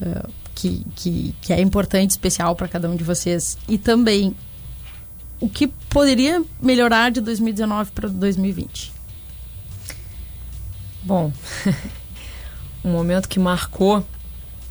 uh, 0.02 0.30
que, 0.54 0.86
que, 0.94 1.36
que 1.42 1.54
é 1.54 1.62
importante, 1.62 2.10
especial 2.10 2.54
para 2.54 2.68
cada 2.68 2.90
um 2.90 2.98
de 2.98 3.04
vocês. 3.06 3.58
E 3.70 3.78
também 3.78 4.36
o 5.42 5.50
que 5.50 5.68
poderia 5.68 6.44
melhorar 6.62 7.12
de 7.12 7.20
2019 7.20 7.92
para 7.92 8.08
2020? 8.08 8.94
Bom, 11.04 11.34
um 12.86 12.92
momento 12.92 13.28
que 13.28 13.40
marcou, 13.40 14.06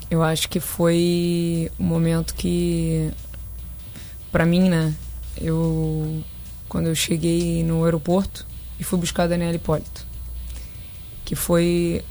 eu 0.09 0.23
acho 0.23 0.49
que 0.49 0.61
foi 0.61 1.71
um 1.79 1.85
momento 1.85 2.35
que, 2.35 3.11
para 4.31 4.47
mim, 4.47 4.69
né? 4.69 4.95
Eu, 5.37 6.23
quando 6.69 6.87
eu 6.87 6.95
cheguei 6.95 7.65
no 7.65 7.85
aeroporto 7.85 8.47
e 8.79 8.85
fui 8.85 8.99
buscar 8.99 9.25
a 9.25 9.27
Daniela 9.27 9.57
Hipólito, 9.57 10.07
que 11.25 11.35
foi 11.35 12.05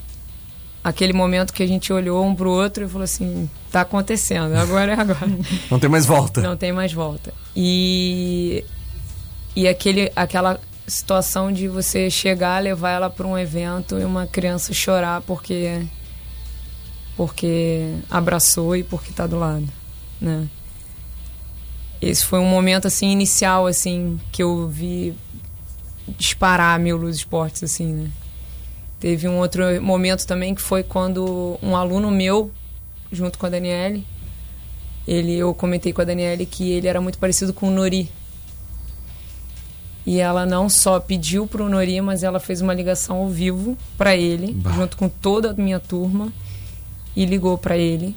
aquele 0.82 1.12
momento 1.12 1.52
que 1.52 1.62
a 1.62 1.66
gente 1.66 1.92
olhou 1.92 2.24
um 2.24 2.34
pro 2.34 2.50
outro 2.50 2.84
e 2.84 2.88
falou 2.88 3.04
assim, 3.04 3.48
tá 3.70 3.82
acontecendo, 3.82 4.54
agora 4.56 4.92
é 4.92 5.00
agora. 5.00 5.30
Não 5.70 5.78
tem 5.78 5.90
mais 5.90 6.06
volta. 6.06 6.40
Não 6.40 6.56
tem 6.56 6.72
mais 6.72 6.92
volta. 6.92 7.32
E 7.54 8.64
e 9.54 9.68
aquele 9.68 10.10
aquela 10.14 10.60
situação 10.86 11.52
de 11.52 11.68
você 11.68 12.10
chegar, 12.10 12.62
levar 12.62 12.90
ela 12.90 13.10
para 13.10 13.26
um 13.26 13.38
evento 13.38 13.98
e 13.98 14.04
uma 14.04 14.26
criança 14.26 14.72
chorar 14.72 15.20
porque 15.22 15.86
porque 17.16 17.94
abraçou 18.10 18.74
e 18.74 18.82
porque 18.82 19.10
está 19.10 19.26
do 19.26 19.38
lado, 19.38 19.68
né? 20.20 20.48
Esse 22.00 22.24
foi 22.24 22.38
um 22.38 22.48
momento 22.48 22.86
assim 22.86 23.10
inicial 23.10 23.66
assim 23.66 24.18
que 24.32 24.42
eu 24.42 24.66
vi 24.66 25.14
disparar 26.16 26.78
mil 26.78 26.96
luz 26.96 27.16
esportes 27.16 27.62
assim, 27.62 27.92
né? 27.92 28.10
Teve 29.00 29.26
um 29.26 29.38
outro 29.38 29.62
momento 29.82 30.26
também 30.26 30.54
que 30.54 30.60
foi 30.60 30.82
quando 30.82 31.58
um 31.62 31.74
aluno 31.74 32.10
meu, 32.10 32.50
junto 33.10 33.38
com 33.38 33.46
a 33.46 33.48
Daniele, 33.48 34.06
ele 35.08 35.34
eu 35.36 35.54
comentei 35.54 35.92
com 35.92 36.02
a 36.02 36.04
Daniele 36.04 36.44
que 36.44 36.70
ele 36.70 36.86
era 36.86 37.00
muito 37.00 37.18
parecido 37.18 37.52
com 37.54 37.68
o 37.68 37.70
Nori. 37.70 38.10
E 40.06 40.18
ela 40.18 40.44
não 40.46 40.68
só 40.68 40.98
pediu 41.00 41.46
pro 41.46 41.68
Nori, 41.68 42.00
mas 42.00 42.22
ela 42.22 42.40
fez 42.40 42.60
uma 42.60 42.74
ligação 42.74 43.16
ao 43.18 43.28
vivo 43.28 43.76
para 43.96 44.16
ele, 44.16 44.52
Bah. 44.52 44.72
junto 44.72 44.96
com 44.96 45.08
toda 45.08 45.50
a 45.50 45.54
minha 45.54 45.78
turma, 45.80 46.32
e 47.16 47.24
ligou 47.24 47.56
para 47.58 47.76
ele. 47.76 48.14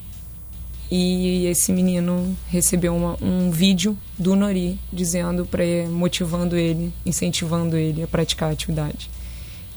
E 0.92 1.46
esse 1.48 1.72
menino 1.72 2.36
recebeu 2.50 2.96
uma- 2.96 3.18
um 3.22 3.50
vídeo 3.52 3.98
do 4.18 4.36
Nori 4.36 4.80
dizendo 4.92 5.46
para 5.46 5.64
motivando 5.90 6.56
ele, 6.56 6.94
incentivando 7.06 7.76
ele 7.76 8.04
a 8.04 8.08
praticar 8.08 8.50
a 8.50 8.52
atividade. 8.54 9.10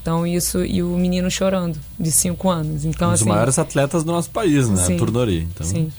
Então 0.07 0.25
isso 0.25 0.65
e 0.65 0.85
o 0.85 0.97
menino 0.97 1.29
chorando 1.29 1.77
de 1.99 2.13
5 2.13 2.49
anos. 2.49 2.85
Então 2.85 3.09
um 3.09 3.11
dos 3.11 3.23
assim, 3.23 3.29
maiores 3.29 3.59
atletas 3.59 4.05
do 4.05 4.13
nosso 4.13 4.31
país, 4.31 4.69
né? 4.69 4.77
Sim. 4.77 4.97
Por 4.97 5.11
Nori. 5.11 5.49
Então, 5.53 5.67
Sim. 5.67 5.91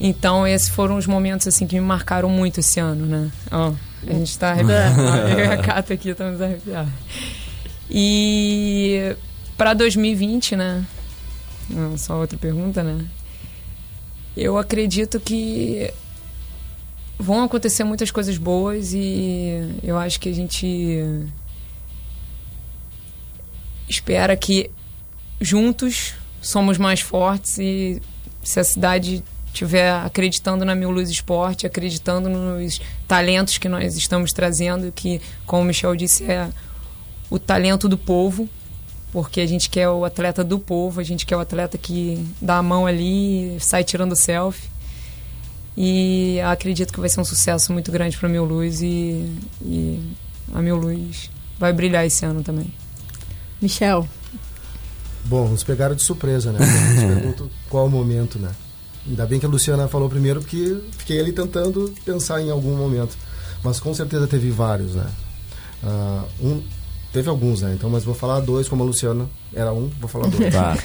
Então, 0.00 0.44
esses 0.44 0.68
foram 0.68 0.96
os 0.96 1.06
momentos 1.06 1.46
assim 1.46 1.64
que 1.64 1.76
me 1.76 1.80
marcaram 1.80 2.28
muito 2.28 2.58
esse 2.58 2.80
ano, 2.80 3.06
né? 3.06 3.30
Ó, 3.52 3.72
a 4.04 4.12
gente 4.12 4.36
tá 4.36 4.50
arrepiado. 4.50 5.00
Eu 5.30 5.38
e 5.38 5.42
a 5.44 5.56
Cata 5.56 5.94
aqui 5.94 6.08
estamos 6.08 6.42
arrepiados. 6.42 6.92
E 7.88 9.14
para 9.56 9.72
2020, 9.72 10.56
né? 10.56 10.84
Ah, 11.76 11.96
Só 11.96 12.18
outra 12.18 12.36
pergunta, 12.36 12.82
né? 12.82 13.04
Eu 14.36 14.58
acredito 14.58 15.20
que 15.20 15.92
vão 17.16 17.44
acontecer 17.44 17.84
muitas 17.84 18.10
coisas 18.10 18.36
boas 18.36 18.92
e 18.92 19.78
eu 19.84 19.96
acho 19.96 20.18
que 20.18 20.28
a 20.28 20.34
gente 20.34 21.24
espera 23.88 24.36
que 24.36 24.70
juntos 25.40 26.14
somos 26.40 26.78
mais 26.78 27.00
fortes 27.00 27.58
e 27.58 28.00
se 28.42 28.60
a 28.60 28.64
cidade 28.64 29.22
estiver 29.46 29.92
acreditando 29.92 30.64
na 30.64 30.74
Mil 30.74 30.90
Luz 30.90 31.10
Esporte, 31.10 31.66
acreditando 31.66 32.28
nos 32.28 32.80
talentos 33.06 33.58
que 33.58 33.68
nós 33.68 33.96
estamos 33.96 34.32
trazendo, 34.32 34.92
que, 34.92 35.20
como 35.46 35.62
o 35.62 35.64
Michel 35.64 35.96
disse, 35.96 36.24
é 36.24 36.48
o 37.30 37.38
talento 37.38 37.88
do 37.88 37.98
povo, 37.98 38.48
porque 39.10 39.40
a 39.40 39.46
gente 39.46 39.68
quer 39.68 39.88
o 39.88 40.04
atleta 40.04 40.44
do 40.44 40.58
povo, 40.58 41.00
a 41.00 41.04
gente 41.04 41.26
quer 41.26 41.36
o 41.36 41.40
atleta 41.40 41.76
que 41.76 42.24
dá 42.40 42.58
a 42.58 42.62
mão 42.62 42.86
ali 42.86 43.56
e 43.56 43.60
sai 43.60 43.82
tirando 43.82 44.14
selfie. 44.14 44.68
E 45.76 46.40
acredito 46.40 46.92
que 46.92 47.00
vai 47.00 47.08
ser 47.08 47.20
um 47.20 47.24
sucesso 47.24 47.72
muito 47.72 47.92
grande 47.92 48.16
para 48.16 48.28
a 48.28 48.32
Mil 48.32 48.44
Luz 48.44 48.82
e, 48.82 49.32
e 49.62 50.02
a 50.52 50.60
Mil 50.60 50.76
Luz 50.76 51.30
vai 51.58 51.72
brilhar 51.72 52.04
esse 52.04 52.24
ano 52.24 52.42
também. 52.42 52.72
Michel, 53.60 54.06
Bom, 55.28 55.46
nos 55.46 55.62
pegaram 55.62 55.94
de 55.94 56.02
surpresa, 56.02 56.50
né? 56.52 56.58
Nos 56.58 57.04
perguntam 57.04 57.50
qual 57.68 57.86
o 57.86 57.90
momento, 57.90 58.38
né? 58.38 58.50
Ainda 59.06 59.26
bem 59.26 59.38
que 59.38 59.44
a 59.44 59.48
Luciana 59.48 59.86
falou 59.86 60.08
primeiro, 60.08 60.40
porque 60.40 60.82
fiquei 60.96 61.20
ali 61.20 61.32
tentando 61.32 61.92
pensar 62.04 62.40
em 62.40 62.50
algum 62.50 62.74
momento. 62.74 63.16
Mas 63.62 63.78
com 63.78 63.92
certeza 63.92 64.26
teve 64.26 64.50
vários, 64.50 64.94
né? 64.94 65.06
Ah, 65.84 66.24
um, 66.40 66.62
teve 67.12 67.28
alguns, 67.28 67.60
né? 67.60 67.74
Então, 67.74 67.90
mas 67.90 68.04
vou 68.04 68.14
falar 68.14 68.40
dois, 68.40 68.68
como 68.68 68.82
a 68.82 68.86
Luciana 68.86 69.28
era 69.52 69.72
um, 69.72 69.90
vou 70.00 70.08
falar 70.08 70.28
dois. 70.28 70.52
Tá. 70.52 70.76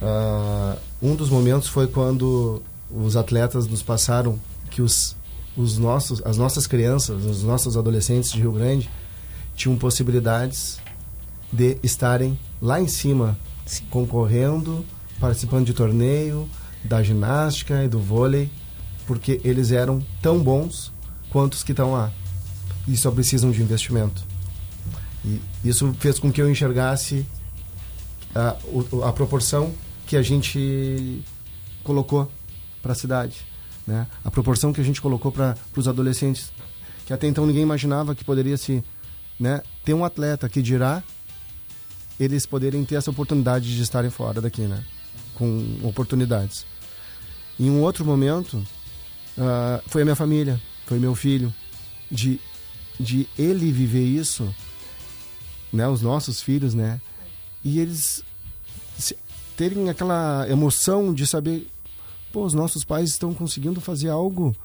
Ah, 0.00 0.76
um 1.02 1.14
dos 1.14 1.28
momentos 1.28 1.68
foi 1.68 1.86
quando 1.86 2.62
os 2.90 3.16
atletas 3.16 3.66
nos 3.66 3.82
passaram 3.82 4.40
que 4.70 4.80
os, 4.80 5.14
os 5.56 5.76
nossos, 5.76 6.22
as 6.24 6.38
nossas 6.38 6.66
crianças, 6.66 7.24
os 7.24 7.42
nossos 7.42 7.76
adolescentes 7.76 8.32
de 8.32 8.40
Rio 8.40 8.52
Grande 8.52 8.88
tinham 9.54 9.76
possibilidades 9.76 10.78
de 11.52 11.78
estarem 11.82 12.38
lá 12.60 12.80
em 12.80 12.88
cima 12.88 13.38
concorrendo, 13.90 14.84
participando 15.20 15.66
de 15.66 15.74
torneio, 15.74 16.48
da 16.84 17.02
ginástica 17.02 17.84
e 17.84 17.88
do 17.88 17.98
vôlei, 17.98 18.50
porque 19.06 19.40
eles 19.44 19.72
eram 19.72 20.04
tão 20.22 20.38
bons 20.38 20.92
quanto 21.30 21.54
os 21.54 21.62
que 21.62 21.72
estão 21.72 21.92
lá 21.92 22.12
e 22.86 22.96
só 22.96 23.10
precisam 23.10 23.50
de 23.50 23.62
investimento. 23.62 24.24
E 25.24 25.40
isso 25.64 25.94
fez 25.98 26.18
com 26.18 26.32
que 26.32 26.40
eu 26.40 26.50
enxergasse 26.50 27.26
a, 28.34 28.56
a 29.06 29.12
proporção 29.12 29.72
que 30.06 30.16
a 30.16 30.22
gente 30.22 31.22
colocou 31.84 32.30
para 32.82 32.92
a 32.92 32.94
cidade, 32.94 33.36
né? 33.86 34.06
A 34.24 34.30
proporção 34.30 34.72
que 34.72 34.80
a 34.80 34.84
gente 34.84 35.00
colocou 35.00 35.30
para 35.30 35.56
os 35.76 35.88
adolescentes, 35.88 36.50
que 37.04 37.12
até 37.12 37.26
então 37.26 37.46
ninguém 37.46 37.62
imaginava 37.62 38.14
que 38.14 38.24
poderia 38.24 38.56
se, 38.56 38.82
né, 39.38 39.62
ter 39.84 39.94
um 39.94 40.04
atleta 40.04 40.48
que 40.48 40.62
dirá 40.62 41.02
eles 42.18 42.46
poderem 42.46 42.84
ter 42.84 42.96
essa 42.96 43.10
oportunidade 43.10 43.74
de 43.74 43.82
estarem 43.82 44.10
fora 44.10 44.40
daqui, 44.40 44.62
né? 44.62 44.84
Com 45.34 45.78
oportunidades. 45.82 46.66
Em 47.58 47.70
um 47.70 47.80
outro 47.80 48.04
momento, 48.04 48.64
ah, 49.36 49.80
foi 49.86 50.02
a 50.02 50.04
minha 50.04 50.16
família, 50.16 50.60
foi 50.86 50.98
meu 50.98 51.14
filho, 51.14 51.54
de, 52.10 52.40
de 52.98 53.28
ele 53.38 53.70
viver 53.70 54.04
isso, 54.04 54.52
né? 55.72 55.86
Os 55.88 56.02
nossos 56.02 56.42
filhos, 56.42 56.74
né? 56.74 57.00
E 57.64 57.78
eles 57.78 58.24
terem 59.56 59.90
aquela 59.90 60.46
emoção 60.48 61.12
de 61.12 61.26
saber, 61.26 61.66
pô, 62.32 62.44
os 62.44 62.54
nossos 62.54 62.84
pais 62.84 63.10
estão 63.10 63.34
conseguindo 63.34 63.80
fazer 63.80 64.08
algo 64.08 64.56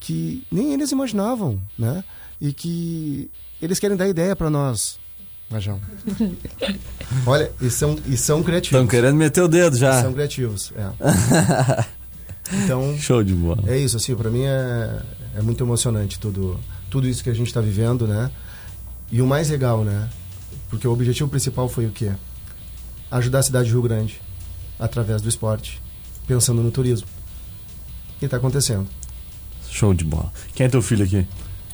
que 0.00 0.42
nem 0.50 0.72
eles 0.72 0.90
imaginavam, 0.90 1.60
né? 1.78 2.02
E 2.40 2.52
que 2.52 3.30
eles 3.60 3.78
querem 3.78 3.96
dar 3.96 4.08
ideia 4.08 4.34
para 4.34 4.48
nós, 4.48 4.98
Majão. 5.50 5.80
Olha, 7.26 7.50
e 7.60 7.70
são, 7.70 7.98
e 8.06 8.16
são 8.16 8.42
criativos. 8.42 8.76
Estão 8.78 8.86
querendo 8.86 9.16
meter 9.16 9.42
o 9.42 9.48
dedo 9.48 9.76
já. 9.76 10.02
São 10.02 10.12
criativos, 10.12 10.72
é. 10.76 11.84
Então, 12.64 12.96
Show 12.98 13.22
de 13.22 13.34
bola. 13.34 13.62
é 13.66 13.76
isso, 13.76 13.96
assim, 13.98 14.14
para 14.14 14.30
mim 14.30 14.42
é, 14.44 15.02
é 15.36 15.42
muito 15.42 15.62
emocionante 15.62 16.18
tudo, 16.18 16.58
tudo 16.88 17.06
isso 17.06 17.22
que 17.22 17.28
a 17.28 17.34
gente 17.34 17.48
está 17.48 17.60
vivendo, 17.60 18.06
né? 18.06 18.30
E 19.12 19.20
o 19.20 19.26
mais 19.26 19.50
legal, 19.50 19.84
né? 19.84 20.08
Porque 20.70 20.88
o 20.88 20.92
objetivo 20.92 21.28
principal 21.28 21.68
foi 21.68 21.84
o 21.86 21.90
quê? 21.90 22.10
Ajudar 23.10 23.40
a 23.40 23.42
cidade 23.42 23.66
de 23.66 23.72
Rio 23.72 23.82
Grande 23.82 24.20
através 24.78 25.20
do 25.20 25.28
esporte, 25.28 25.80
pensando 26.26 26.62
no 26.62 26.70
turismo. 26.70 27.06
E 28.20 28.24
está 28.24 28.38
acontecendo. 28.38 28.86
Show 29.70 29.92
de 29.92 30.04
bola. 30.04 30.32
Quem 30.54 30.66
é 30.66 30.68
teu 30.70 30.80
filho 30.80 31.04
aqui? 31.04 31.26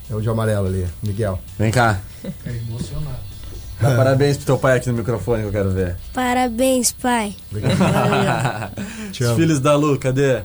É 0.09 0.15
o 0.15 0.21
de 0.21 0.29
amarelo 0.29 0.67
ali, 0.67 0.85
Miguel. 1.01 1.39
Vem 1.57 1.71
cá. 1.71 2.01
É 2.45 2.49
emocionado. 2.49 3.34
Dá 3.79 3.95
parabéns 3.95 4.37
pro 4.37 4.45
teu 4.45 4.57
pai 4.57 4.77
aqui 4.77 4.89
no 4.89 4.97
microfone 4.97 5.41
que 5.43 5.47
eu 5.49 5.51
quero 5.51 5.71
ver. 5.71 5.95
Parabéns, 6.13 6.91
pai. 6.93 7.35
Te 9.11 9.23
Os 9.23 9.35
filhos 9.35 9.59
da 9.59 9.75
Lu, 9.75 9.97
cadê? 9.99 10.41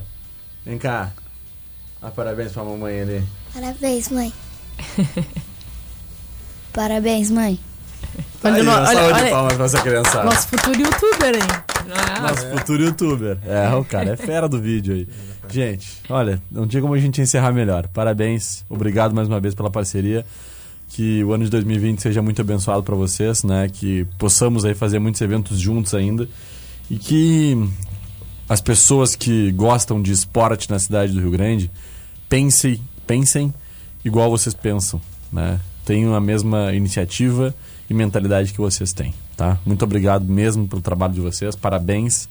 Vem 0.67 0.77
cá. 0.79 1.11
Dá 2.03 2.11
parabéns 2.11 2.53
pra 2.53 2.65
mamãe 2.65 3.01
ali. 3.01 3.23
Parabéns, 3.55 4.09
mãe. 4.09 4.33
Parabéns, 6.73 7.31
mãe. 7.31 7.59
Olha, 8.43 8.55
Aí, 8.55 8.63
uma 8.63 8.77
olha, 8.77 8.87
salva 8.87 9.13
de 9.13 9.21
olha- 9.21 9.31
palmas 9.31 9.55
pra 9.55 9.65
essa 9.67 9.83
criançada. 9.83 10.25
nosso 10.25 10.49
futuro 10.49 10.81
youtuber, 10.81 11.35
hein? 11.35 12.23
Nosso 12.23 12.47
futuro 12.49 12.83
youtuber. 12.85 13.39
É, 13.47 13.75
o 13.75 13.85
cara 13.85 14.11
é 14.13 14.17
fera 14.17 14.49
do 14.49 14.61
vídeo 14.61 14.95
aí. 14.95 15.09
Gente, 15.51 16.01
olha, 16.09 16.41
não 16.51 16.67
tinha 16.67 16.81
como 16.81 16.95
a 16.95 16.99
gente 16.99 17.21
encerrar 17.21 17.53
melhor. 17.53 17.87
Parabéns, 17.89 18.65
obrigado 18.69 19.15
mais 19.15 19.29
uma 19.29 19.41
vez 19.41 19.55
pela 19.55 19.71
parceria. 19.71 20.25
Que 20.91 21.25
o 21.25 21.33
ano 21.33 21.45
de 21.45 21.51
2020 21.51 22.03
seja 22.03 22.21
muito 22.21 22.41
abençoado 22.41 22.83
para 22.83 22.95
vocês, 22.95 23.43
né? 23.43 23.69
Que 23.69 24.05
possamos 24.19 24.65
aí 24.65 24.75
fazer 24.75 24.99
muitos 24.99 25.21
eventos 25.21 25.59
juntos 25.59 25.95
ainda. 25.95 26.29
E 26.91 26.99
que 26.99 27.57
as 28.49 28.61
pessoas 28.61 29.15
que 29.15 29.53
gostam 29.53 30.03
de 30.03 30.11
esporte 30.11 30.69
na 30.69 30.79
cidade 30.79 31.13
do 31.13 31.21
Rio 31.21 31.31
Grande 31.31 31.71
pensem, 32.29 32.83
pensem 33.07 33.55
igual 34.05 34.29
vocês 34.29 34.55
pensam, 34.55 35.01
né? 35.33 35.61
Tenham 35.85 36.15
a 36.15 36.21
mesma 36.21 36.73
iniciativa 36.73 37.55
e 37.89 37.95
mentalidade 37.95 38.53
que 38.53 38.59
vocês 38.59 38.93
têm, 38.93 39.15
tá? 39.37 39.59
Muito 39.65 39.85
obrigado 39.85 40.25
mesmo 40.25 40.67
pelo 40.67 40.83
trabalho 40.83 41.13
de 41.13 41.21
vocês, 41.21 41.55
parabéns. 41.55 42.29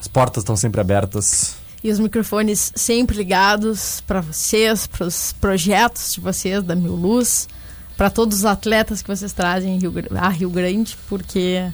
As 0.00 0.08
portas 0.08 0.42
estão 0.42 0.56
sempre 0.56 0.80
abertas. 0.80 1.56
E 1.82 1.90
os 1.90 1.98
microfones 1.98 2.72
sempre 2.74 3.16
ligados 3.16 4.00
para 4.00 4.20
vocês, 4.20 4.86
para 4.86 5.06
os 5.06 5.32
projetos 5.32 6.14
de 6.14 6.20
vocês 6.20 6.62
da 6.62 6.74
Mil 6.74 6.94
Luz, 6.94 7.48
para 7.96 8.10
todos 8.10 8.38
os 8.38 8.44
atletas 8.44 9.02
que 9.02 9.08
vocês 9.08 9.32
trazem 9.32 9.78
Rio, 9.78 9.92
a 10.16 10.28
Rio 10.28 10.50
Grande, 10.50 10.96
porque 11.08 11.70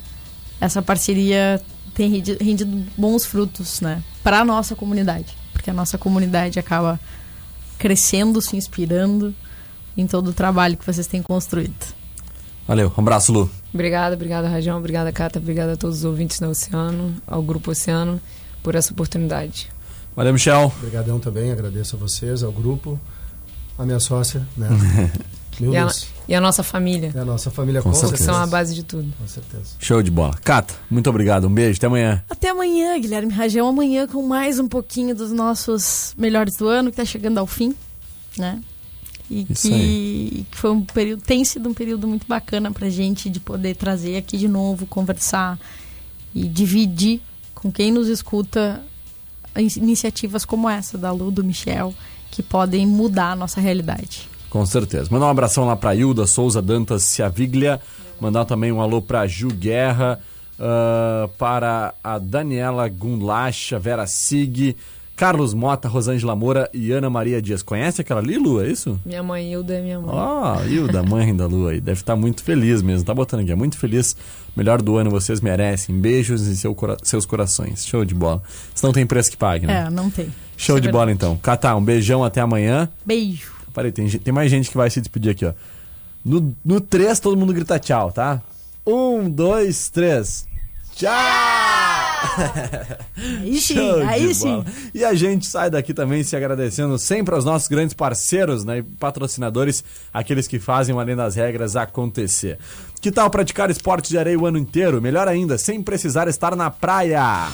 essa 0.60 0.82
parceria 0.82 1.60
tem 1.94 2.10
rendi- 2.10 2.36
rendido 2.40 2.84
bons 2.96 3.24
frutos, 3.24 3.80
né, 3.80 4.02
para 4.22 4.40
a 4.40 4.44
nossa 4.44 4.74
comunidade, 4.74 5.36
porque 5.52 5.70
a 5.70 5.74
nossa 5.74 5.96
comunidade 5.98 6.58
acaba 6.58 6.98
crescendo, 7.78 8.40
se 8.42 8.56
inspirando 8.56 9.34
em 9.96 10.06
todo 10.06 10.28
o 10.28 10.32
trabalho 10.32 10.76
que 10.76 10.86
vocês 10.86 11.06
têm 11.06 11.22
construído. 11.22 11.74
Valeu, 12.66 12.92
um 12.96 13.00
abraço, 13.00 13.32
Lu. 13.32 13.50
Obrigada, 13.72 14.14
obrigada, 14.14 14.48
Rajão. 14.48 14.76
Obrigada, 14.78 15.10
Cata. 15.10 15.38
Obrigada 15.38 15.72
a 15.72 15.76
todos 15.76 15.98
os 15.98 16.04
ouvintes 16.04 16.38
da 16.38 16.48
Oceano, 16.48 17.14
ao 17.26 17.42
Grupo 17.42 17.70
Oceano, 17.70 18.20
por 18.62 18.74
essa 18.74 18.92
oportunidade. 18.92 19.70
Valeu, 20.14 20.32
Michel. 20.34 20.72
Obrigadão 20.76 21.18
também, 21.18 21.50
agradeço 21.50 21.96
a 21.96 21.98
vocês, 21.98 22.42
ao 22.42 22.52
grupo, 22.52 23.00
a 23.78 23.86
minha 23.86 23.98
sócia, 24.00 24.46
né? 24.56 24.68
Meu 25.60 25.72
E 25.72 25.76
a, 25.76 25.88
e 26.28 26.34
a 26.34 26.40
nossa 26.40 26.62
família. 26.62 27.12
É 27.14 27.18
a 27.20 27.24
nossa 27.24 27.50
família 27.50 27.82
Com 27.82 27.90
com, 27.90 27.94
certeza. 27.96 28.24
São 28.24 28.34
a 28.36 28.46
base 28.46 28.74
de 28.74 28.82
tudo. 28.82 29.12
Com 29.18 29.26
certeza. 29.26 29.64
Show 29.78 30.02
de 30.02 30.10
bola. 30.10 30.34
Cata, 30.44 30.74
muito 30.90 31.08
obrigado. 31.10 31.46
Um 31.48 31.52
beijo, 31.52 31.78
até 31.78 31.86
amanhã. 31.86 32.22
Até 32.28 32.48
amanhã, 32.50 32.98
Guilherme 33.00 33.32
Rajão. 33.32 33.66
Amanhã 33.68 34.06
com 34.06 34.22
mais 34.22 34.58
um 34.58 34.68
pouquinho 34.68 35.14
dos 35.14 35.32
nossos 35.32 36.14
melhores 36.16 36.56
do 36.56 36.68
ano, 36.68 36.90
que 36.90 36.96
tá 36.96 37.04
chegando 37.04 37.38
ao 37.38 37.46
fim, 37.46 37.74
né? 38.36 38.60
E 39.30 39.46
Isso 39.50 39.68
que, 39.68 40.46
que 40.50 40.56
foi 40.56 40.70
um 40.70 40.80
período, 40.82 41.22
tem 41.22 41.44
sido 41.44 41.68
um 41.68 41.74
período 41.74 42.08
muito 42.08 42.26
bacana 42.26 42.70
pra 42.72 42.88
gente 42.88 43.28
de 43.28 43.38
poder 43.38 43.76
trazer 43.76 44.16
aqui 44.16 44.38
de 44.38 44.48
novo, 44.48 44.86
conversar 44.86 45.58
e 46.34 46.48
dividir 46.48 47.20
com 47.54 47.70
quem 47.70 47.92
nos 47.92 48.08
escuta 48.08 48.82
in- 49.54 49.68
iniciativas 49.76 50.46
como 50.46 50.68
essa 50.68 50.96
da 50.96 51.10
Lu, 51.12 51.30
do 51.30 51.44
Michel, 51.44 51.92
que 52.30 52.42
podem 52.42 52.86
mudar 52.86 53.32
a 53.32 53.36
nossa 53.36 53.60
realidade. 53.60 54.26
Com 54.50 54.64
certeza. 54.66 55.08
Mandar 55.10 55.26
um 55.26 55.30
abração 55.30 55.64
lá 55.66 55.76
pra 55.76 55.94
Hilda 55.94 56.26
Souza 56.26 56.60
Dantas 56.62 57.02
Ciaviglia. 57.02 57.80
Mandar 58.20 58.44
também 58.44 58.72
um 58.72 58.80
alô 58.80 59.00
pra 59.02 59.26
Ju 59.26 59.48
Guerra. 59.48 60.18
ah, 60.58 61.28
para 61.38 61.94
a 62.02 62.18
Daniela 62.18 62.88
Gunlacha, 62.88 63.78
Vera 63.78 64.06
Sig, 64.08 64.74
Carlos 65.14 65.52
Mota, 65.54 65.86
Rosângela 65.88 66.34
Moura 66.34 66.68
e 66.72 66.90
Ana 66.92 67.08
Maria 67.10 67.40
Dias. 67.42 67.62
Conhece 67.62 68.00
aquela 68.00 68.20
Lilu, 68.20 68.60
é 68.60 68.68
isso? 68.68 68.98
Minha 69.04 69.22
mãe, 69.22 69.52
Hilda, 69.52 69.74
é 69.74 69.80
minha 69.82 70.00
mãe. 70.00 70.10
Ó, 70.12 70.62
Hilda, 70.64 71.02
mãe 71.02 71.34
da 71.36 71.46
Lu 71.46 71.68
aí. 71.68 71.80
Deve 71.80 72.00
estar 72.00 72.16
muito 72.16 72.42
feliz 72.42 72.82
mesmo. 72.82 73.04
Tá 73.06 73.12
botando 73.14 73.40
aqui. 73.40 73.52
É 73.52 73.54
muito 73.54 73.76
feliz. 73.78 74.16
Melhor 74.56 74.80
do 74.82 74.96
ano 74.96 75.10
vocês 75.10 75.40
merecem. 75.40 75.94
Beijos 76.00 76.46
em 76.48 76.54
seu 76.54 76.74
cora- 76.74 76.96
seus 77.02 77.24
corações. 77.26 77.84
Show 77.86 78.04
de 78.04 78.14
bola. 78.14 78.42
Se 78.74 78.82
não 78.82 78.92
tem 78.92 79.06
preço 79.06 79.30
que 79.30 79.36
pague, 79.36 79.66
né? 79.66 79.86
É, 79.86 79.90
não 79.90 80.08
tem. 80.10 80.26
Show 80.56 80.76
Isso 80.76 80.78
é 80.78 80.80
de 80.80 80.90
bola 80.90 81.12
então. 81.12 81.36
Catá, 81.36 81.76
um 81.76 81.82
beijão 81.84 82.24
até 82.24 82.40
amanhã. 82.40 82.88
Beijo. 83.06 83.57
Peraí, 83.78 83.92
tem, 83.92 84.08
tem 84.08 84.34
mais 84.34 84.50
gente 84.50 84.70
que 84.70 84.76
vai 84.76 84.90
se 84.90 85.00
despedir 85.00 85.30
aqui, 85.30 85.46
ó. 85.46 85.52
No, 86.24 86.52
no 86.64 86.80
3, 86.80 87.20
todo 87.20 87.36
mundo 87.36 87.52
grita 87.52 87.78
tchau, 87.78 88.10
tá? 88.10 88.42
Um, 88.84 89.30
dois, 89.30 89.88
três. 89.88 90.48
Tchau! 90.96 91.12
Aí 93.16 93.60
sim, 93.60 93.78
aí 94.02 94.34
sim. 94.34 94.64
E 94.92 95.04
a 95.04 95.14
gente 95.14 95.46
sai 95.46 95.70
daqui 95.70 95.94
também 95.94 96.24
se 96.24 96.34
agradecendo 96.34 96.98
sempre 96.98 97.36
aos 97.36 97.44
nossos 97.44 97.68
grandes 97.68 97.94
parceiros 97.94 98.64
né, 98.64 98.78
e 98.78 98.82
patrocinadores, 98.82 99.84
aqueles 100.12 100.48
que 100.48 100.58
fazem 100.58 100.92
o 100.92 100.98
Além 100.98 101.14
das 101.14 101.36
Regras 101.36 101.76
acontecer. 101.76 102.58
Que 103.00 103.12
tal 103.12 103.30
praticar 103.30 103.70
esporte 103.70 104.08
de 104.08 104.18
areia 104.18 104.36
o 104.36 104.44
ano 104.44 104.58
inteiro? 104.58 105.00
Melhor 105.00 105.28
ainda, 105.28 105.56
sem 105.56 105.80
precisar 105.80 106.26
estar 106.26 106.56
na 106.56 106.68
praia. 106.68 107.46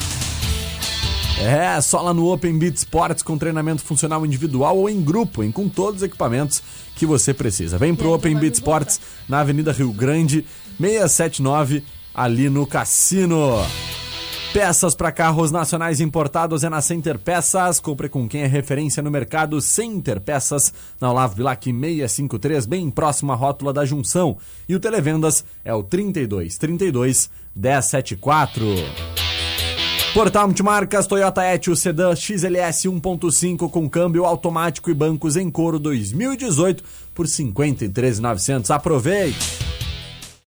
É, 1.40 1.80
só 1.80 2.00
lá 2.00 2.14
no 2.14 2.32
Open 2.32 2.58
Beat 2.58 2.76
Sports 2.76 3.22
com 3.22 3.36
treinamento 3.36 3.82
funcional 3.82 4.24
individual 4.24 4.78
ou 4.78 4.88
em 4.88 5.02
grupo, 5.02 5.42
em, 5.42 5.50
com 5.50 5.68
todos 5.68 5.96
os 5.96 6.02
equipamentos 6.02 6.62
que 6.94 7.04
você 7.04 7.34
precisa. 7.34 7.76
Vem 7.76 7.94
pro 7.94 8.12
Open 8.12 8.36
Beat 8.36 8.54
Sports 8.54 9.00
na 9.28 9.40
Avenida 9.40 9.72
Rio 9.72 9.92
Grande, 9.92 10.46
679, 10.78 11.82
ali 12.14 12.48
no 12.48 12.66
Cassino. 12.66 13.58
Peças 14.54 14.94
para 14.94 15.10
carros 15.10 15.50
nacionais 15.50 16.00
importados 16.00 16.62
é 16.62 16.68
na 16.68 16.80
Center 16.80 17.18
Peças. 17.18 17.80
Compre 17.80 18.08
com 18.08 18.28
quem 18.28 18.42
é 18.42 18.46
referência 18.46 19.02
no 19.02 19.10
mercado. 19.10 19.60
Center 19.60 20.20
Peças, 20.20 20.72
na 21.00 21.10
Olavo 21.10 21.34
Bilac 21.34 21.64
653, 21.64 22.64
bem 22.64 22.88
próximo 22.88 23.32
à 23.32 23.34
rótula 23.34 23.72
da 23.72 23.84
junção. 23.84 24.38
E 24.68 24.76
o 24.76 24.78
Televendas 24.78 25.44
é 25.64 25.74
o 25.74 25.82
32 25.82 26.56
32 26.56 27.28
1074. 27.56 29.23
Portal 30.14 30.46
Multimarcas 30.46 31.08
Toyota 31.08 31.44
Etios 31.44 31.80
Sedan 31.80 32.14
XLS 32.14 32.84
1.5 32.84 33.68
com 33.68 33.90
câmbio 33.90 34.24
automático 34.24 34.88
e 34.88 34.94
bancos 34.94 35.34
em 35.34 35.50
couro 35.50 35.76
2018 35.76 36.84
por 37.12 37.26
53.900. 37.26 38.70
Aproveite! 38.70 39.73